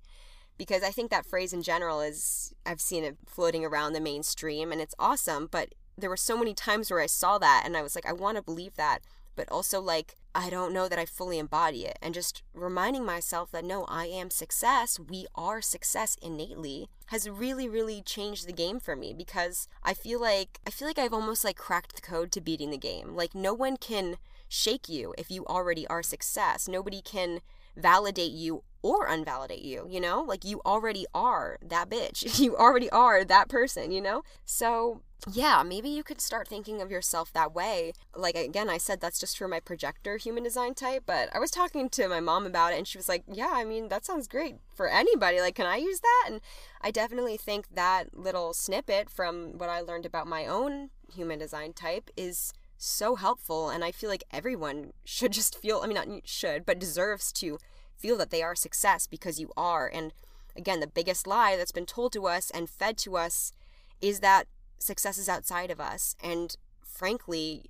[0.57, 4.71] because I think that phrase in general is I've seen it floating around the mainstream
[4.71, 7.81] and it's awesome, but there were so many times where I saw that and I
[7.81, 8.99] was like I want to believe that,
[9.35, 13.51] but also like I don't know that I fully embody it and just reminding myself
[13.51, 18.79] that no, I am success, we are success innately has really really changed the game
[18.79, 22.31] for me because I feel like I feel like I've almost like cracked the code
[22.33, 23.15] to beating the game.
[23.15, 26.67] Like no one can shake you if you already are success.
[26.67, 27.41] Nobody can
[27.75, 30.21] validate you or unvalidate you, you know?
[30.21, 32.39] Like you already are that bitch.
[32.47, 34.21] You already are that person, you know?
[34.45, 37.93] So, yeah, maybe you could start thinking of yourself that way.
[38.15, 41.51] Like again, I said that's just for my projector human design type, but I was
[41.51, 44.27] talking to my mom about it and she was like, "Yeah, I mean, that sounds
[44.27, 45.41] great for anybody.
[45.41, 46.41] Like, can I use that?" And
[46.81, 51.73] I definitely think that little snippet from what I learned about my own human design
[51.73, 56.07] type is so helpful and I feel like everyone should just feel, I mean not
[56.25, 57.57] should, but deserves to
[57.97, 59.89] feel that they are success because you are.
[59.91, 60.13] And
[60.55, 63.51] again, the biggest lie that's been told to us and fed to us
[64.01, 66.15] is that success is outside of us.
[66.23, 67.69] And frankly,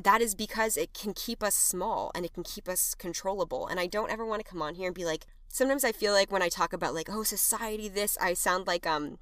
[0.00, 3.66] that is because it can keep us small and it can keep us controllable.
[3.66, 6.12] And I don't ever want to come on here and be like, sometimes I feel
[6.12, 9.18] like when I talk about like, oh, society, this, I sound like um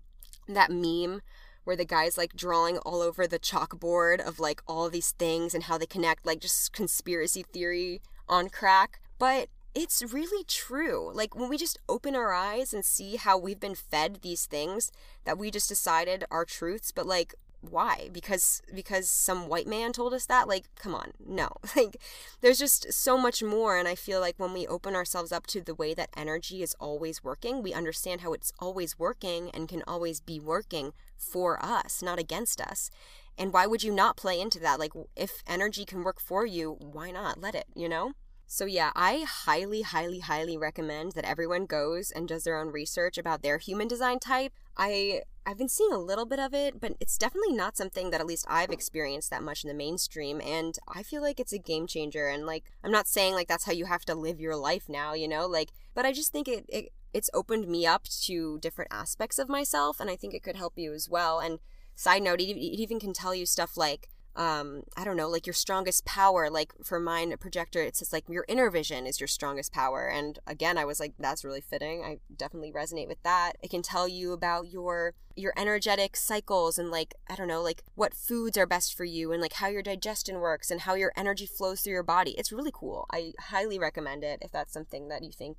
[0.46, 1.20] that meme
[1.68, 5.64] where the guy's like drawing all over the chalkboard of like all these things and
[5.64, 9.02] how they connect, like just conspiracy theory on crack.
[9.18, 11.12] But it's really true.
[11.12, 14.90] Like when we just open our eyes and see how we've been fed these things
[15.24, 18.08] that we just decided are truths, but like why?
[18.12, 20.48] Because because some white man told us that?
[20.48, 21.12] Like come on.
[21.22, 21.50] No.
[21.76, 21.98] Like
[22.40, 25.60] there's just so much more and I feel like when we open ourselves up to
[25.60, 29.82] the way that energy is always working, we understand how it's always working and can
[29.86, 32.90] always be working for us, not against us.
[33.36, 34.80] And why would you not play into that?
[34.80, 37.40] Like if energy can work for you, why not?
[37.40, 38.12] Let it, you know?
[38.50, 43.18] So, yeah, I highly, highly, highly recommend that everyone goes and does their own research
[43.18, 44.54] about their human design type.
[44.74, 48.22] I I've been seeing a little bit of it, but it's definitely not something that
[48.22, 51.58] at least I've experienced that much in the mainstream and I feel like it's a
[51.58, 54.56] game changer and like I'm not saying like that's how you have to live your
[54.56, 55.46] life now, you know?
[55.46, 59.48] Like but I just think it, it it's opened me up to different aspects of
[59.48, 61.38] myself and I think it could help you as well.
[61.40, 61.58] And
[61.94, 65.54] side note, it, even can tell you stuff like um, I don't know, like your
[65.54, 66.48] strongest power.
[66.48, 70.06] Like for mine, projector, it says like your inner vision is your strongest power.
[70.06, 72.04] And again, I was like, that's really fitting.
[72.04, 73.54] I definitely resonate with that.
[73.62, 77.82] It can tell you about your your energetic cycles and like I don't know, like
[77.96, 81.12] what foods are best for you and like how your digestion works and how your
[81.16, 82.36] energy flows through your body.
[82.38, 83.06] It's really cool.
[83.12, 85.58] I highly recommend it if that's something that you think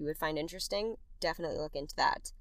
[0.00, 0.96] you would find interesting.
[1.20, 2.32] Definitely look into that.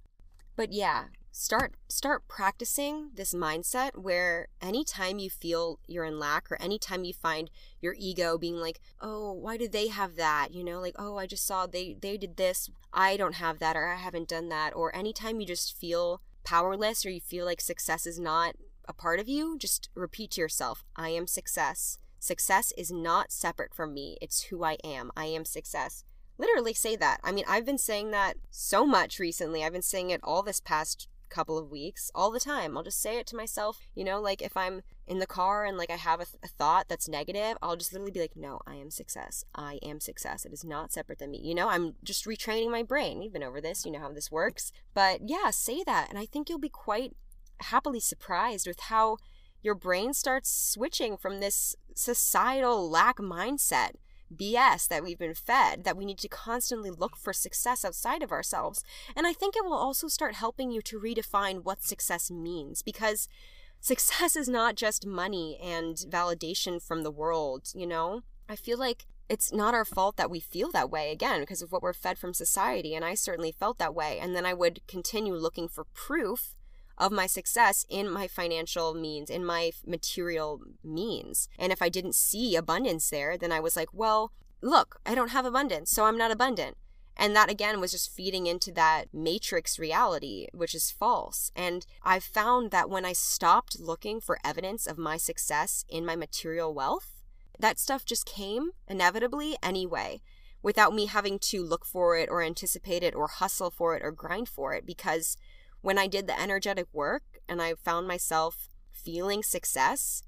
[0.55, 6.61] But yeah, start start practicing this mindset where anytime you feel you're in lack or
[6.61, 7.49] anytime you find
[7.81, 10.53] your ego being like oh why did they have that?
[10.53, 12.69] You know like oh i just saw they they did this.
[12.93, 14.75] I don't have that or i haven't done that.
[14.75, 19.19] Or anytime you just feel powerless or you feel like success is not a part
[19.19, 21.99] of you just repeat to yourself i am success.
[22.21, 24.17] Success is not separate from me.
[24.21, 25.09] It's who i am.
[25.15, 26.03] I am success
[26.39, 27.19] literally say that.
[27.23, 29.63] I mean, I've been saying that so much recently.
[29.63, 32.75] I've been saying it all this past couple of weeks all the time.
[32.75, 35.77] I'll just say it to myself, you know, like if I'm in the car and
[35.77, 38.59] like I have a, th- a, thought that's negative, I'll just literally be like, no,
[38.65, 39.45] I am success.
[39.53, 40.45] I am success.
[40.45, 41.39] It is not separate than me.
[41.43, 43.19] You know, I'm just retraining my brain.
[43.19, 44.71] We've been over this, you know how this works.
[44.93, 46.07] But yeah, say that.
[46.09, 47.15] And I think you'll be quite
[47.61, 49.17] happily surprised with how
[49.61, 53.91] your brain starts switching from this societal lack mindset
[54.35, 58.31] BS that we've been fed, that we need to constantly look for success outside of
[58.31, 58.83] ourselves.
[59.15, 63.27] And I think it will also start helping you to redefine what success means because
[63.79, 68.21] success is not just money and validation from the world, you know?
[68.47, 71.71] I feel like it's not our fault that we feel that way again because of
[71.71, 74.85] what we're fed from society and I certainly felt that way and then I would
[74.87, 76.55] continue looking for proof
[76.99, 81.47] of my success in my financial means, in my material means.
[81.57, 85.31] And if I didn't see abundance there, then I was like, well, look, I don't
[85.31, 86.77] have abundance, so I'm not abundant.
[87.15, 91.51] And that again was just feeding into that matrix reality, which is false.
[91.53, 96.15] And I found that when I stopped looking for evidence of my success in my
[96.15, 97.21] material wealth,
[97.59, 100.21] that stuff just came inevitably anyway
[100.61, 104.11] without me having to look for it or anticipate it or hustle for it or
[104.11, 104.85] grind for it.
[104.85, 105.35] Because
[105.81, 110.23] when I did the energetic work and I found myself feeling success,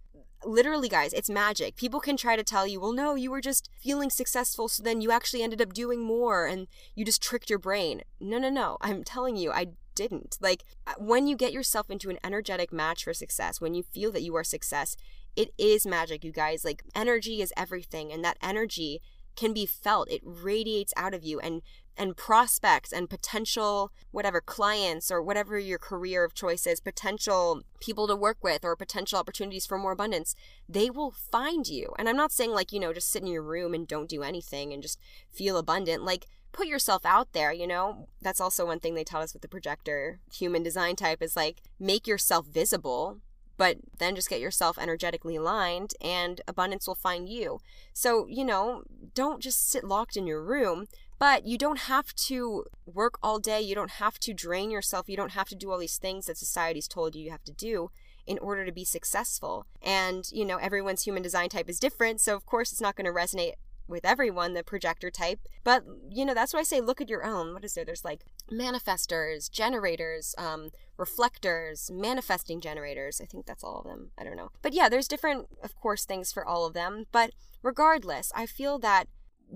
[0.45, 1.75] literally guys it's magic.
[1.75, 5.01] People can try to tell you well no you were just feeling successful so then
[5.01, 8.01] you actually ended up doing more and you just tricked your brain.
[8.19, 8.77] No no no.
[8.81, 10.37] I'm telling you i didn't.
[10.39, 14.11] Like uh, when you get yourself into an energetic match for success when you feel
[14.13, 14.95] that you are success
[15.35, 16.65] it is magic you guys.
[16.65, 19.01] Like energy is everything and that energy
[19.35, 20.11] can be felt.
[20.11, 21.61] It radiates out of you and
[21.97, 28.07] and prospects and potential whatever clients or whatever your career of choice is, potential people
[28.07, 30.35] to work with or potential opportunities for more abundance,
[30.67, 31.93] they will find you.
[31.97, 34.23] And I'm not saying like, you know, just sit in your room and don't do
[34.23, 36.03] anything and just feel abundant.
[36.03, 38.07] Like put yourself out there, you know?
[38.21, 41.61] That's also one thing they taught us with the projector human design type is like
[41.79, 43.19] make yourself visible
[43.61, 47.59] but then just get yourself energetically aligned and abundance will find you.
[47.93, 48.81] So, you know,
[49.13, 50.87] don't just sit locked in your room,
[51.21, 53.61] but you don't have to work all day.
[53.61, 55.07] You don't have to drain yourself.
[55.07, 57.51] You don't have to do all these things that society's told you you have to
[57.51, 57.91] do
[58.25, 59.67] in order to be successful.
[59.83, 62.21] And, you know, everyone's human design type is different.
[62.21, 63.53] So, of course, it's not going to resonate
[63.87, 65.41] with everyone, the projector type.
[65.63, 67.53] But, you know, that's why I say look at your own.
[67.53, 67.85] What is there?
[67.85, 73.21] There's like manifestors, generators, um, reflectors, manifesting generators.
[73.21, 74.09] I think that's all of them.
[74.17, 74.49] I don't know.
[74.63, 77.05] But yeah, there's different, of course, things for all of them.
[77.11, 77.29] But
[77.61, 79.07] regardless, I feel that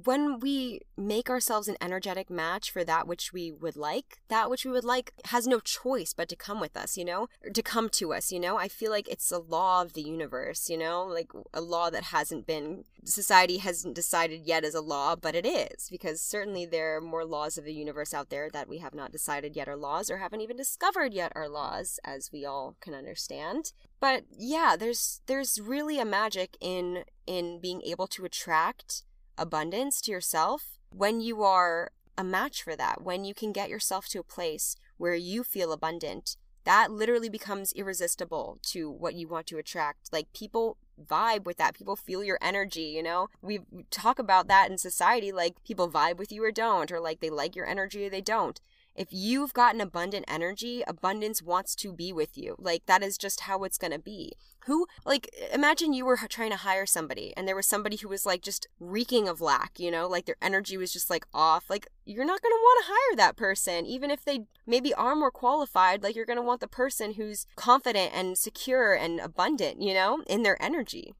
[0.03, 4.65] when we make ourselves an energetic match for that which we would like, that which
[4.65, 7.63] we would like has no choice but to come with us, you know, or to
[7.63, 8.57] come to us, you know.
[8.57, 12.03] I feel like it's a law of the universe, you know, like a law that
[12.03, 16.97] hasn't been, society hasn't decided yet as a law, but it is, because certainly there
[16.97, 19.77] are more laws of the universe out there that we have not decided yet are
[19.77, 23.71] laws or haven't even discovered yet are laws, as we all can understand.
[24.01, 29.03] But yeah, there's there's really a magic in in being able to attract
[29.37, 34.07] abundance to yourself when you are a match for that, when you can get yourself
[34.07, 36.37] to a place where you feel abundant.
[36.63, 40.11] That literally becomes irresistible to what you want to attract.
[40.11, 41.75] Like people vibe with that.
[41.75, 43.27] People feel your energy, you know?
[43.41, 43.59] We
[43.91, 47.29] talk about that in society like people vibe with you or don't, or like they
[47.29, 48.59] like your energy or they don't.
[48.95, 52.55] If you've got an abundant energy, abundance wants to be with you.
[52.57, 54.33] Like that is just how it's going to be.
[54.65, 58.25] Who, like, imagine you were trying to hire somebody and there was somebody who was
[58.25, 61.69] like just reeking of lack, you know, like their energy was just like off.
[61.69, 65.15] Like, you're not going to want to hire that person, even if they maybe are
[65.15, 66.01] more qualified.
[66.01, 70.23] Like, you're going to want the person who's confident and secure and abundant, you know,
[70.25, 71.13] in their energy.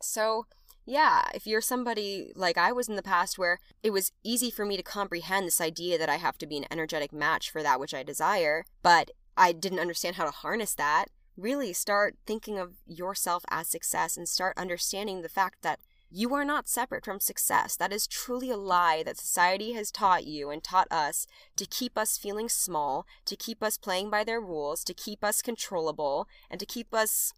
[0.00, 0.46] So,
[0.88, 4.64] yeah, if you're somebody like I was in the past where it was easy for
[4.64, 7.78] me to comprehend this idea that I have to be an energetic match for that
[7.78, 12.76] which I desire, but I didn't understand how to harness that, really start thinking of
[12.86, 15.78] yourself as success and start understanding the fact that
[16.10, 17.76] you are not separate from success.
[17.76, 21.26] That is truly a lie that society has taught you and taught us
[21.56, 25.42] to keep us feeling small, to keep us playing by their rules, to keep us
[25.42, 27.34] controllable, and to keep us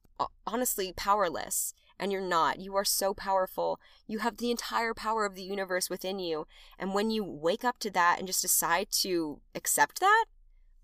[0.46, 2.58] honestly powerless and you're not.
[2.58, 3.78] You are so powerful.
[4.08, 6.46] You have the entire power of the universe within you.
[6.78, 10.24] And when you wake up to that and just decide to accept that,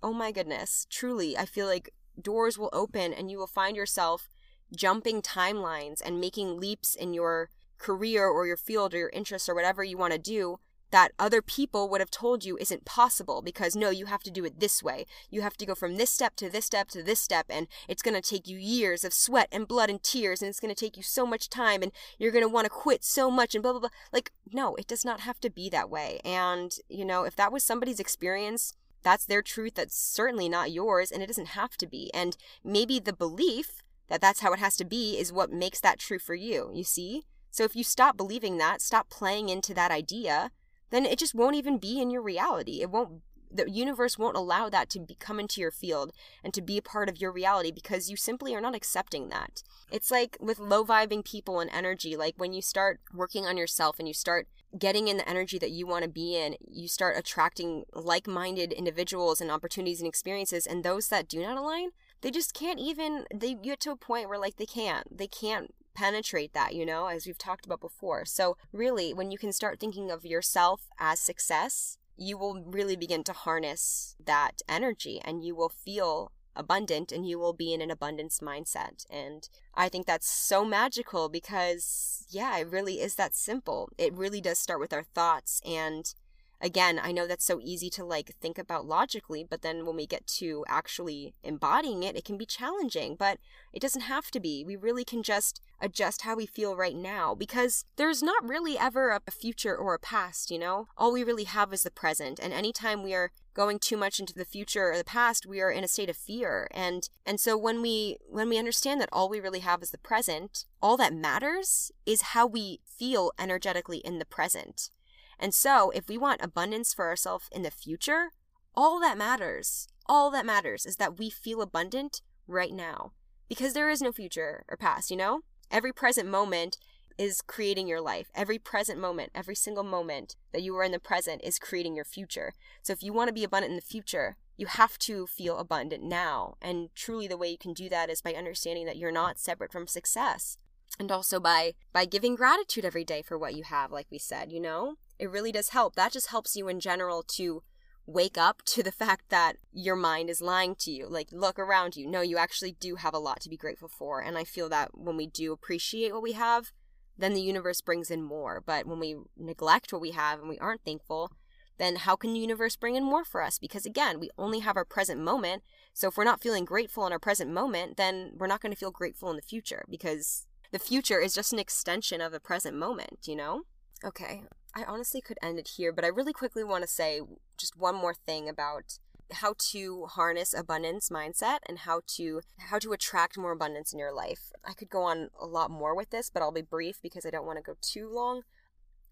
[0.03, 1.91] oh my goodness, truly, I feel like
[2.21, 4.29] doors will open and you will find yourself
[4.75, 7.49] jumping timelines and making leaps in your
[7.79, 10.59] career or your field or your interests or whatever you want to do
[10.91, 14.45] that other people would have told you isn't possible because no, you have to do
[14.45, 15.07] it this way.
[15.31, 18.03] You have to go from this step to this step to this step, and it's
[18.03, 20.79] going to take you years of sweat and blood and tears, and it's going to
[20.79, 23.63] take you so much time, and you're going to want to quit so much, and
[23.63, 23.91] blah, blah, blah.
[24.13, 26.21] Like, no, it does not have to be that way.
[26.25, 29.75] And, you know, if that was somebody's experience, that's their truth.
[29.75, 32.11] That's certainly not yours, and it doesn't have to be.
[32.15, 35.99] And maybe the belief that that's how it has to be is what makes that
[35.99, 37.25] true for you, you see?
[37.51, 40.51] So if you stop believing that, stop playing into that idea,
[40.91, 42.81] then it just won't even be in your reality.
[42.81, 46.13] It won't the universe won't allow that to be, come into your field
[46.43, 49.63] and to be a part of your reality because you simply are not accepting that.
[49.91, 53.99] It's like with low vibing people and energy, like when you start working on yourself
[53.99, 57.17] and you start getting in the energy that you want to be in, you start
[57.17, 60.67] attracting like minded individuals and opportunities and experiences.
[60.67, 64.29] And those that do not align, they just can't even, they get to a point
[64.29, 68.25] where like they can't, they can't penetrate that, you know, as we've talked about before.
[68.25, 73.25] So, really, when you can start thinking of yourself as success, you will really begin
[73.25, 77.91] to harness that energy and you will feel abundant and you will be in an
[77.91, 79.05] abundance mindset.
[79.11, 83.91] And I think that's so magical because, yeah, it really is that simple.
[83.99, 86.15] It really does start with our thoughts and
[86.61, 90.07] again, I know that's so easy to like think about logically, but then when we
[90.07, 93.39] get to actually embodying it, it can be challenging, but
[93.73, 94.65] it doesn't have to be.
[94.65, 99.11] We really can just adjust how we feel right now because there's not really ever
[99.11, 100.89] a future or a past, you know?
[100.97, 102.41] All we really have is the present.
[102.43, 105.71] And anytime we are going too much into the future or the past, we are
[105.71, 106.69] in a state of fear.
[106.73, 109.99] And and so when we when we understand that all we really have is the
[109.99, 114.91] present, all that matters is how we feel energetically in the present.
[115.39, 118.31] And so, if we want abundance for ourselves in the future,
[118.75, 123.13] all that matters, all that matters is that we feel abundant right now.
[123.49, 125.41] Because there is no future or past, you know?
[125.71, 126.79] Every present moment
[127.19, 128.29] is creating your life.
[128.35, 132.05] Every present moment, every single moment that you are in the present is creating your
[132.05, 132.53] future.
[132.83, 136.03] So if you want to be abundant in the future, you have to feel abundant
[136.03, 136.57] now.
[136.61, 139.73] And truly the way you can do that is by understanding that you're not separate
[139.73, 140.59] from success.
[140.99, 144.53] And also by by giving gratitude every day for what you have, like we said,
[144.53, 144.97] you know?
[145.19, 145.97] It really does help.
[145.97, 147.63] That just helps you in general to
[148.07, 151.09] wake up to the fact that your mind is lying to you.
[151.09, 152.07] Like, look around you.
[152.07, 154.21] No, you actually do have a lot to be grateful for.
[154.21, 156.73] And I feel that when we do appreciate what we have,
[157.19, 158.63] then the universe brings in more.
[158.65, 161.33] But when we neglect what we have and we aren't thankful,
[161.79, 163.59] then how can the universe bring in more for us?
[163.59, 165.63] Because again, we only have our present moment.
[165.93, 168.79] So if we're not feeling grateful in our present moment, then we're not going to
[168.79, 172.77] feel grateful in the future because the future is just an extension of the present
[172.77, 173.63] moment, you know?
[174.05, 174.43] Okay,
[174.75, 177.21] I honestly could end it here, but I really quickly want to say
[177.57, 178.99] just one more thing about
[179.33, 184.13] how to harness abundance mindset and how to how to attract more abundance in your
[184.13, 184.53] life.
[184.65, 187.31] I could go on a lot more with this, but I'll be brief because I
[187.31, 188.43] don't want to go too long.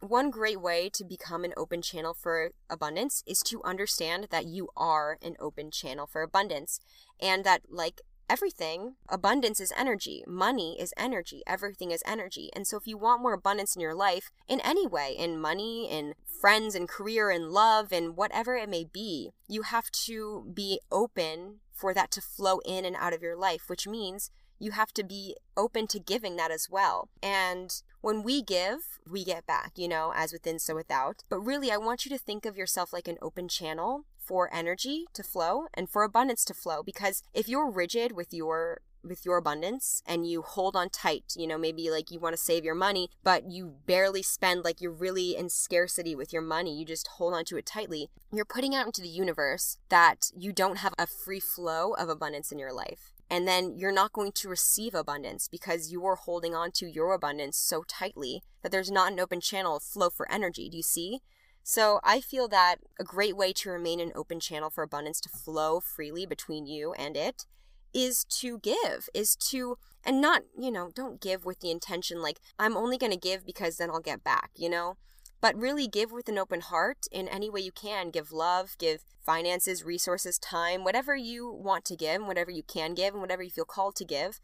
[0.01, 4.69] One great way to become an open channel for abundance is to understand that you
[4.77, 6.79] are an open channel for abundance
[7.21, 10.25] and that like everything, abundance is energy.
[10.27, 11.43] Money is energy.
[11.47, 12.51] Everything is energy.
[12.55, 15.89] And so if you want more abundance in your life, in any way, in money,
[15.91, 20.81] in friends, in career, in love, in whatever it may be, you have to be
[20.91, 24.93] open for that to flow in and out of your life, which means you have
[24.93, 27.09] to be open to giving that as well.
[27.23, 27.71] And
[28.01, 31.25] when we give, we get back, you know, as within, so without.
[31.29, 35.05] But really, I want you to think of yourself like an open channel for energy
[35.13, 39.37] to flow and for abundance to flow because if you're rigid with your with your
[39.37, 42.75] abundance and you hold on tight, you know, maybe like you want to save your
[42.75, 47.07] money, but you barely spend like you're really in scarcity with your money, you just
[47.19, 50.95] hold on to it tightly, you're putting out into the universe that you don't have
[50.99, 53.13] a free flow of abundance in your life.
[53.31, 57.15] And then you're not going to receive abundance because you are holding on to your
[57.15, 60.69] abundance so tightly that there's not an open channel of flow for energy.
[60.69, 61.21] Do you see?
[61.67, 65.31] So I feel that a great way to remain an open channel for abundance to
[65.31, 67.47] flow freely between you and it
[67.95, 72.39] is to give, is to, and not, you know, don't give with the intention like,
[72.59, 74.99] I'm only going to give because then I'll get back, you know?
[75.41, 78.11] But really give with an open heart in any way you can.
[78.11, 83.15] Give love, give finances, resources, time, whatever you want to give, whatever you can give,
[83.15, 84.41] and whatever you feel called to give.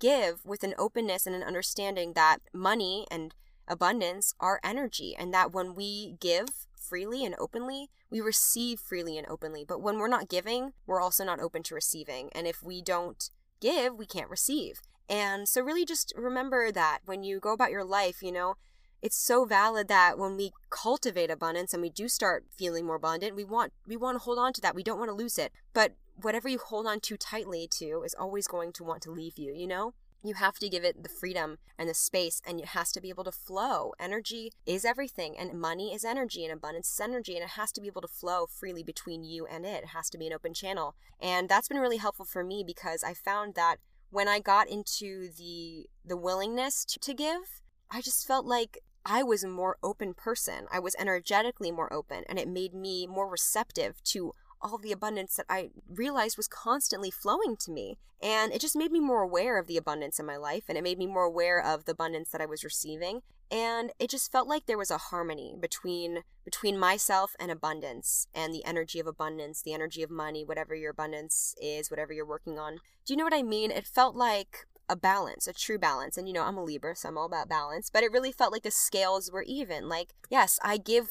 [0.00, 3.32] Give with an openness and an understanding that money and
[3.68, 9.26] abundance are energy, and that when we give freely and openly, we receive freely and
[9.28, 9.64] openly.
[9.66, 12.30] But when we're not giving, we're also not open to receiving.
[12.34, 14.80] And if we don't give, we can't receive.
[15.08, 18.54] And so, really, just remember that when you go about your life, you know,
[19.02, 23.36] it's so valid that when we cultivate abundance and we do start feeling more abundant,
[23.36, 24.74] we want we want to hold on to that.
[24.74, 25.52] We don't want to lose it.
[25.74, 29.36] But whatever you hold on too tightly to is always going to want to leave
[29.36, 29.94] you, you know?
[30.24, 33.10] You have to give it the freedom and the space and it has to be
[33.10, 33.92] able to flow.
[34.00, 37.80] Energy is everything and money is energy and abundance is energy and it has to
[37.80, 39.84] be able to flow freely between you and it.
[39.84, 40.94] It has to be an open channel.
[41.20, 43.76] And that's been really helpful for me because i found that
[44.10, 49.22] when i got into the the willingness to, to give i just felt like I
[49.22, 50.66] was a more open person.
[50.72, 54.34] I was energetically more open, and it made me more receptive to
[54.64, 57.98] all the abundance that I realized was constantly flowing to me.
[58.22, 60.82] And it just made me more aware of the abundance in my life and it
[60.82, 63.20] made me more aware of the abundance that I was receiving.
[63.50, 68.54] And it just felt like there was a harmony between between myself and abundance and
[68.54, 72.58] the energy of abundance, the energy of money, whatever your abundance is, whatever you're working
[72.58, 72.78] on.
[73.04, 73.70] Do you know what I mean?
[73.70, 76.16] It felt like a balance, a true balance.
[76.16, 78.52] And you know, I'm a Libra, so I'm all about balance, but it really felt
[78.52, 79.88] like the scales were even.
[79.88, 81.08] Like, yes, I give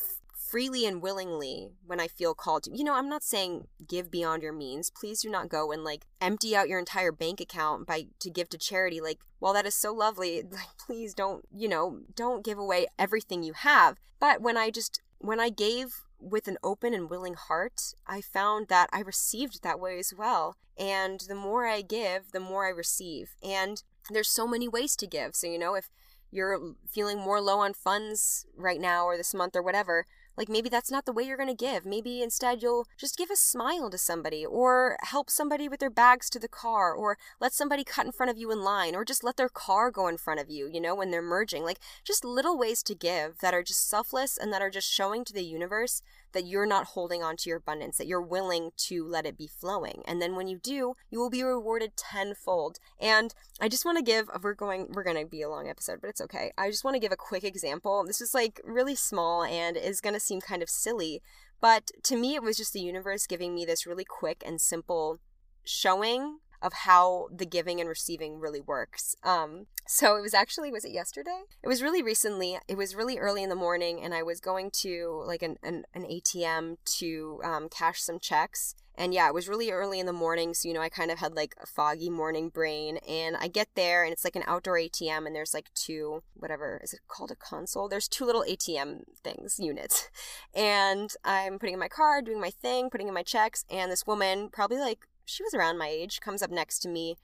[0.54, 2.78] freely and willingly when I feel called to.
[2.78, 4.92] You know, I'm not saying give beyond your means.
[4.92, 8.50] Please do not go and like empty out your entire bank account by to give
[8.50, 9.02] to charity.
[9.02, 13.42] Like, while that is so lovely, like please don't, you know, don't give away everything
[13.42, 13.98] you have.
[14.20, 18.68] But when I just when I gave with an open and willing heart, I found
[18.68, 20.56] that I received that way as well.
[20.78, 23.36] And the more I give, the more I receive.
[23.42, 23.82] And
[24.12, 25.36] there's so many ways to give.
[25.36, 25.90] So, you know, if
[26.30, 30.06] you're feeling more low on funds right now or this month or whatever,
[30.38, 31.86] like maybe that's not the way you're going to give.
[31.86, 36.30] Maybe instead you'll just give a smile to somebody or help somebody with their bags
[36.32, 39.24] to the car or let somebody cut in front of you in line or just
[39.24, 41.64] let their car go in front of you, you know, when they're merging.
[41.64, 45.24] Like just little ways to give that are just selfless and that are just showing
[45.26, 46.02] to the universe
[46.34, 49.48] that you're not holding on to your abundance, that you're willing to let it be
[49.48, 50.04] flowing.
[50.06, 52.80] And then when you do, you will be rewarded tenfold.
[53.00, 56.00] And I just want to give, we're going, we're going to be a long episode,
[56.02, 56.52] but it's okay.
[56.58, 58.04] I just want to give a quick example.
[58.06, 61.22] This is like really small and is going to seem kind of silly,
[61.62, 65.20] but to me, it was just the universe giving me this really quick and simple
[65.64, 69.16] showing of how the giving and receiving really works.
[69.22, 71.44] Um, so it was actually, was it yesterday?
[71.62, 72.58] It was really recently.
[72.68, 75.84] It was really early in the morning, and I was going to like an, an,
[75.94, 78.76] an ATM to um, cash some checks.
[78.96, 81.18] And yeah, it was really early in the morning, so you know, I kind of
[81.18, 82.98] had like a foggy morning brain.
[83.10, 86.80] And I get there, and it's like an outdoor ATM, and there's like two, whatever,
[86.82, 87.90] is it called a console?
[87.90, 90.10] There's two little ATM things, units.
[90.56, 94.06] And I'm putting in my card, doing my thing, putting in my checks, and this
[94.06, 97.18] woman, probably like she was around my age, comes up next to me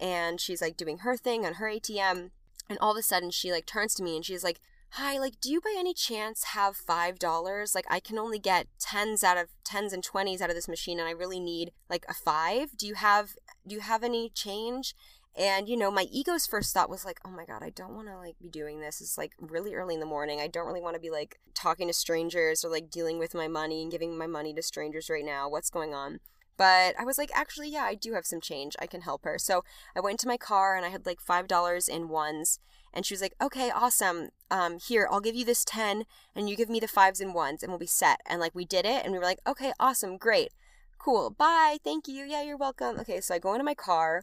[0.00, 2.30] and she's like doing her thing on her ATM.
[2.68, 4.60] And all of a sudden she like turns to me and she's like,
[4.96, 7.74] Hi, like, do you by any chance have five dollars?
[7.74, 11.00] Like, I can only get tens out of tens and twenties out of this machine,
[11.00, 12.76] and I really need like a five.
[12.76, 13.34] Do you have
[13.66, 14.94] do you have any change?
[15.36, 18.06] And you know, my ego's first thought was like, oh my god, I don't want
[18.06, 19.00] to like be doing this.
[19.00, 20.40] It's like really early in the morning.
[20.40, 23.48] I don't really want to be like talking to strangers or like dealing with my
[23.48, 25.48] money and giving my money to strangers right now.
[25.48, 26.20] What's going on?
[26.56, 28.76] But I was like, actually, yeah, I do have some change.
[28.80, 29.38] I can help her.
[29.38, 29.64] So
[29.96, 32.60] I went to my car and I had like $5 in ones.
[32.92, 34.28] And she was like, okay, awesome.
[34.50, 37.62] Um, here, I'll give you this 10 and you give me the fives and ones
[37.62, 38.20] and we'll be set.
[38.24, 40.52] And like, we did it and we were like, okay, awesome, great,
[40.96, 43.00] cool, bye, thank you, yeah, you're welcome.
[43.00, 44.22] Okay, so I go into my car.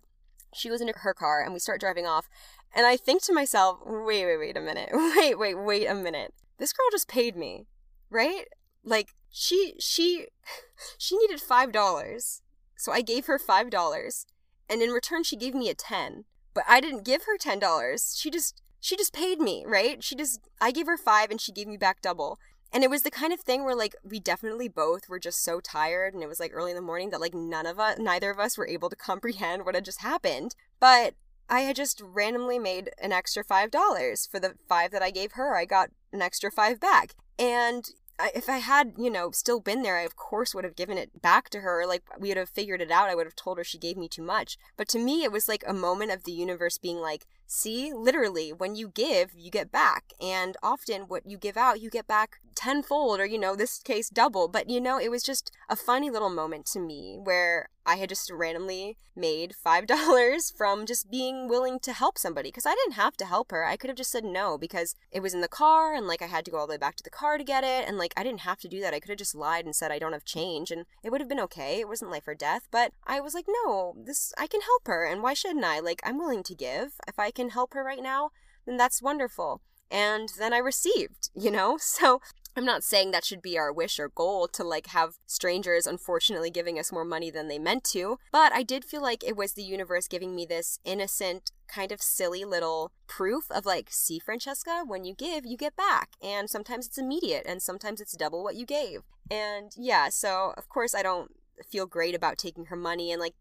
[0.53, 2.29] She goes into her car and we start driving off.
[2.73, 4.89] And I think to myself, wait, wait, wait a minute.
[4.93, 6.33] Wait, wait, wait a minute.
[6.57, 7.65] This girl just paid me,
[8.09, 8.45] right?
[8.83, 10.27] Like, she she
[10.97, 12.41] she needed five dollars
[12.75, 14.27] so i gave her five dollars
[14.69, 18.15] and in return she gave me a ten but i didn't give her ten dollars
[18.19, 21.51] she just she just paid me right she just i gave her five and she
[21.51, 22.37] gave me back double
[22.73, 25.59] and it was the kind of thing where like we definitely both were just so
[25.59, 28.29] tired and it was like early in the morning that like none of us neither
[28.29, 31.13] of us were able to comprehend what had just happened but
[31.49, 35.33] I had just randomly made an extra five dollars for the five that I gave
[35.33, 35.53] her.
[35.53, 37.13] I got an extra five back.
[37.37, 37.89] And
[38.21, 40.97] I, if I had, you know, still been there, I of course would have given
[40.97, 41.85] it back to her.
[41.87, 43.09] Like we would have figured it out.
[43.09, 44.57] I would have told her she gave me too much.
[44.77, 48.53] But to me, it was like a moment of the universe being like, see, literally,
[48.53, 50.13] when you give, you get back.
[50.21, 54.09] And often what you give out, you get back tenfold, or, you know, this case
[54.09, 54.47] double.
[54.47, 58.09] But, you know, it was just a funny little moment to me where I had
[58.09, 63.17] just randomly made $5 from just being willing to help somebody because I didn't have
[63.17, 63.65] to help her.
[63.65, 66.27] I could have just said no because it was in the car and like I
[66.27, 67.87] had to go all the way back to the car to get it.
[67.87, 68.93] And like I didn't have to do that.
[68.93, 71.29] I could have just lied and said I don't have change and it would have
[71.29, 71.79] been okay.
[71.79, 72.67] It wasn't life or death.
[72.71, 75.03] But I was like, no, this, I can help her.
[75.05, 75.79] And why shouldn't I?
[75.79, 76.93] Like, I'm willing to give.
[77.07, 78.31] If I can help her right now,
[78.65, 79.61] then that's wonderful.
[79.89, 81.77] And then I received, you know?
[82.01, 82.21] So
[82.55, 86.49] I'm not saying that should be our wish or goal to like have strangers unfortunately
[86.49, 89.53] giving us more money than they meant to, but I did feel like it was
[89.53, 94.83] the universe giving me this innocent, kind of silly little proof of like, see, Francesca,
[94.85, 96.09] when you give, you get back.
[96.21, 99.01] And sometimes it's immediate and sometimes it's double what you gave.
[99.29, 101.31] And yeah, so of course I don't
[101.69, 103.35] feel great about taking her money and like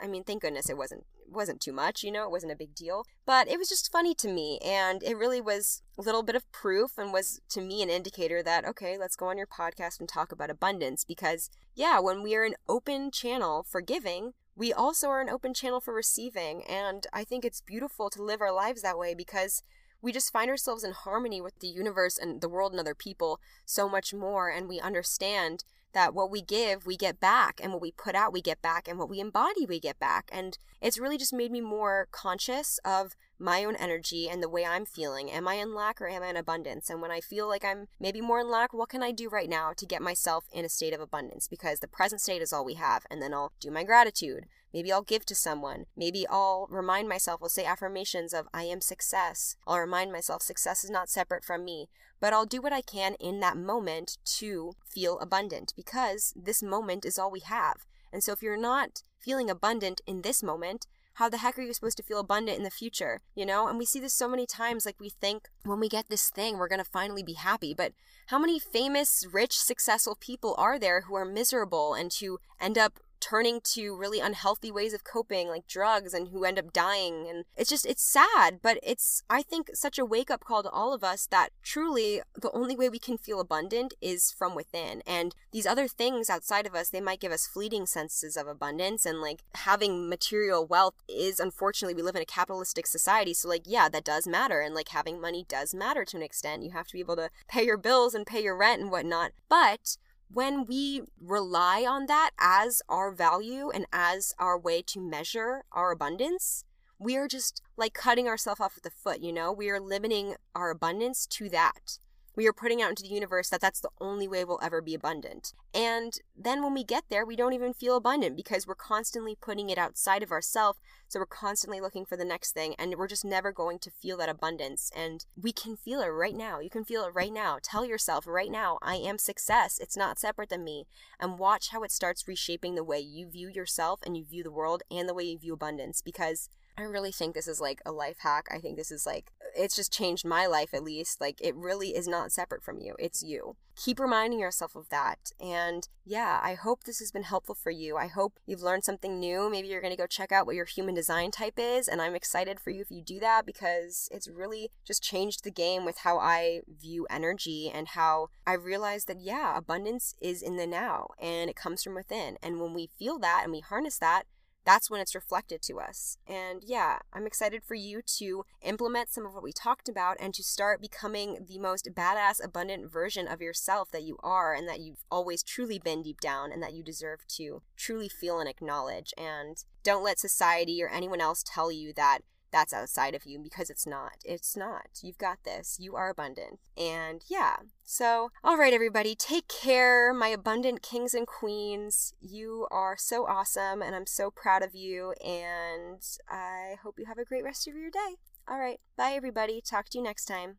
[0.00, 2.74] I mean, thank goodness it wasn't wasn't too much, you know, it wasn't a big
[2.74, 3.04] deal.
[3.26, 6.50] But it was just funny to me and it really was a little bit of
[6.52, 10.08] proof and was to me an indicator that okay, let's go on your podcast and
[10.08, 15.08] talk about abundance because yeah, when we are an open channel for giving, we also
[15.08, 18.82] are an open channel for receiving and I think it's beautiful to live our lives
[18.82, 19.62] that way because
[20.00, 23.40] we just find ourselves in harmony with the universe and the world and other people
[23.64, 25.64] so much more and we understand
[25.94, 28.86] that what we give, we get back, and what we put out, we get back,
[28.86, 30.28] and what we embody, we get back.
[30.32, 34.64] And it's really just made me more conscious of my own energy and the way
[34.64, 35.30] I'm feeling.
[35.30, 36.90] Am I in lack or am I in abundance?
[36.90, 39.48] And when I feel like I'm maybe more in lack, what can I do right
[39.48, 41.48] now to get myself in a state of abundance?
[41.48, 43.06] Because the present state is all we have.
[43.10, 44.46] And then I'll do my gratitude.
[44.74, 45.86] Maybe I'll give to someone.
[45.96, 49.54] Maybe I'll remind myself, I'll say affirmations of I am success.
[49.68, 51.88] I'll remind myself success is not separate from me.
[52.20, 57.04] But I'll do what I can in that moment to feel abundant because this moment
[57.04, 57.86] is all we have.
[58.12, 61.72] And so if you're not feeling abundant in this moment, how the heck are you
[61.72, 63.20] supposed to feel abundant in the future?
[63.36, 63.68] You know?
[63.68, 64.84] And we see this so many times.
[64.84, 67.74] Like, we think when we get this thing, we're going to finally be happy.
[67.74, 67.92] But
[68.28, 72.98] how many famous, rich, successful people are there who are miserable and who end up
[73.24, 77.26] turning to really unhealthy ways of coping like drugs and who end up dying.
[77.28, 80.70] And it's just it's sad but it's i think such a wake up call to
[80.70, 85.02] all of us that truly the only way we can feel abundant is from within.
[85.06, 89.06] And these other things outside of us they might give us fleeting senses of abundance
[89.06, 93.62] and like having material wealth is unfortunately we live in a capitalistic society so like
[93.64, 96.62] yeah that does matter and like having money does matter to an extent.
[96.62, 99.32] You have to be able to pay your bills and pay your rent and whatnot.
[99.48, 99.96] But
[100.30, 105.92] when we rely on that as our value and as our way to measure our
[105.92, 106.64] abundance,
[106.98, 109.52] we are just like cutting ourselves off at the foot, you know?
[109.52, 111.98] We are limiting our abundance to that
[112.36, 114.94] we are putting out into the universe that that's the only way we'll ever be
[114.94, 115.52] abundant.
[115.72, 119.70] And then when we get there, we don't even feel abundant because we're constantly putting
[119.70, 120.78] it outside of ourselves.
[121.08, 124.16] So we're constantly looking for the next thing and we're just never going to feel
[124.18, 124.90] that abundance.
[124.96, 126.60] And we can feel it right now.
[126.60, 127.58] You can feel it right now.
[127.62, 129.78] Tell yourself right now, I am success.
[129.78, 130.86] It's not separate than me.
[131.20, 134.50] And watch how it starts reshaping the way you view yourself and you view the
[134.50, 137.92] world and the way you view abundance because I really think this is like a
[137.92, 138.48] life hack.
[138.52, 141.20] I think this is like, it's just changed my life at least.
[141.20, 143.56] Like, it really is not separate from you, it's you.
[143.76, 145.32] Keep reminding yourself of that.
[145.40, 147.96] And yeah, I hope this has been helpful for you.
[147.96, 149.50] I hope you've learned something new.
[149.50, 151.88] Maybe you're going to go check out what your human design type is.
[151.88, 155.50] And I'm excited for you if you do that because it's really just changed the
[155.50, 160.56] game with how I view energy and how I realized that, yeah, abundance is in
[160.56, 162.38] the now and it comes from within.
[162.44, 164.24] And when we feel that and we harness that,
[164.64, 166.18] that's when it's reflected to us.
[166.26, 170.32] And yeah, I'm excited for you to implement some of what we talked about and
[170.34, 174.80] to start becoming the most badass, abundant version of yourself that you are and that
[174.80, 179.12] you've always truly been deep down and that you deserve to truly feel and acknowledge.
[179.18, 182.20] And don't let society or anyone else tell you that
[182.54, 184.12] that's outside of you because it's not.
[184.24, 185.00] It's not.
[185.02, 185.76] You've got this.
[185.80, 186.60] You are abundant.
[186.78, 187.56] And yeah.
[187.82, 192.14] So, all right, everybody, take care, my abundant kings and queens.
[192.20, 195.14] You are so awesome, and I'm so proud of you.
[195.24, 196.00] And
[196.30, 198.14] I hope you have a great rest of your day.
[198.48, 198.78] All right.
[198.96, 199.60] Bye, everybody.
[199.60, 200.58] Talk to you next time.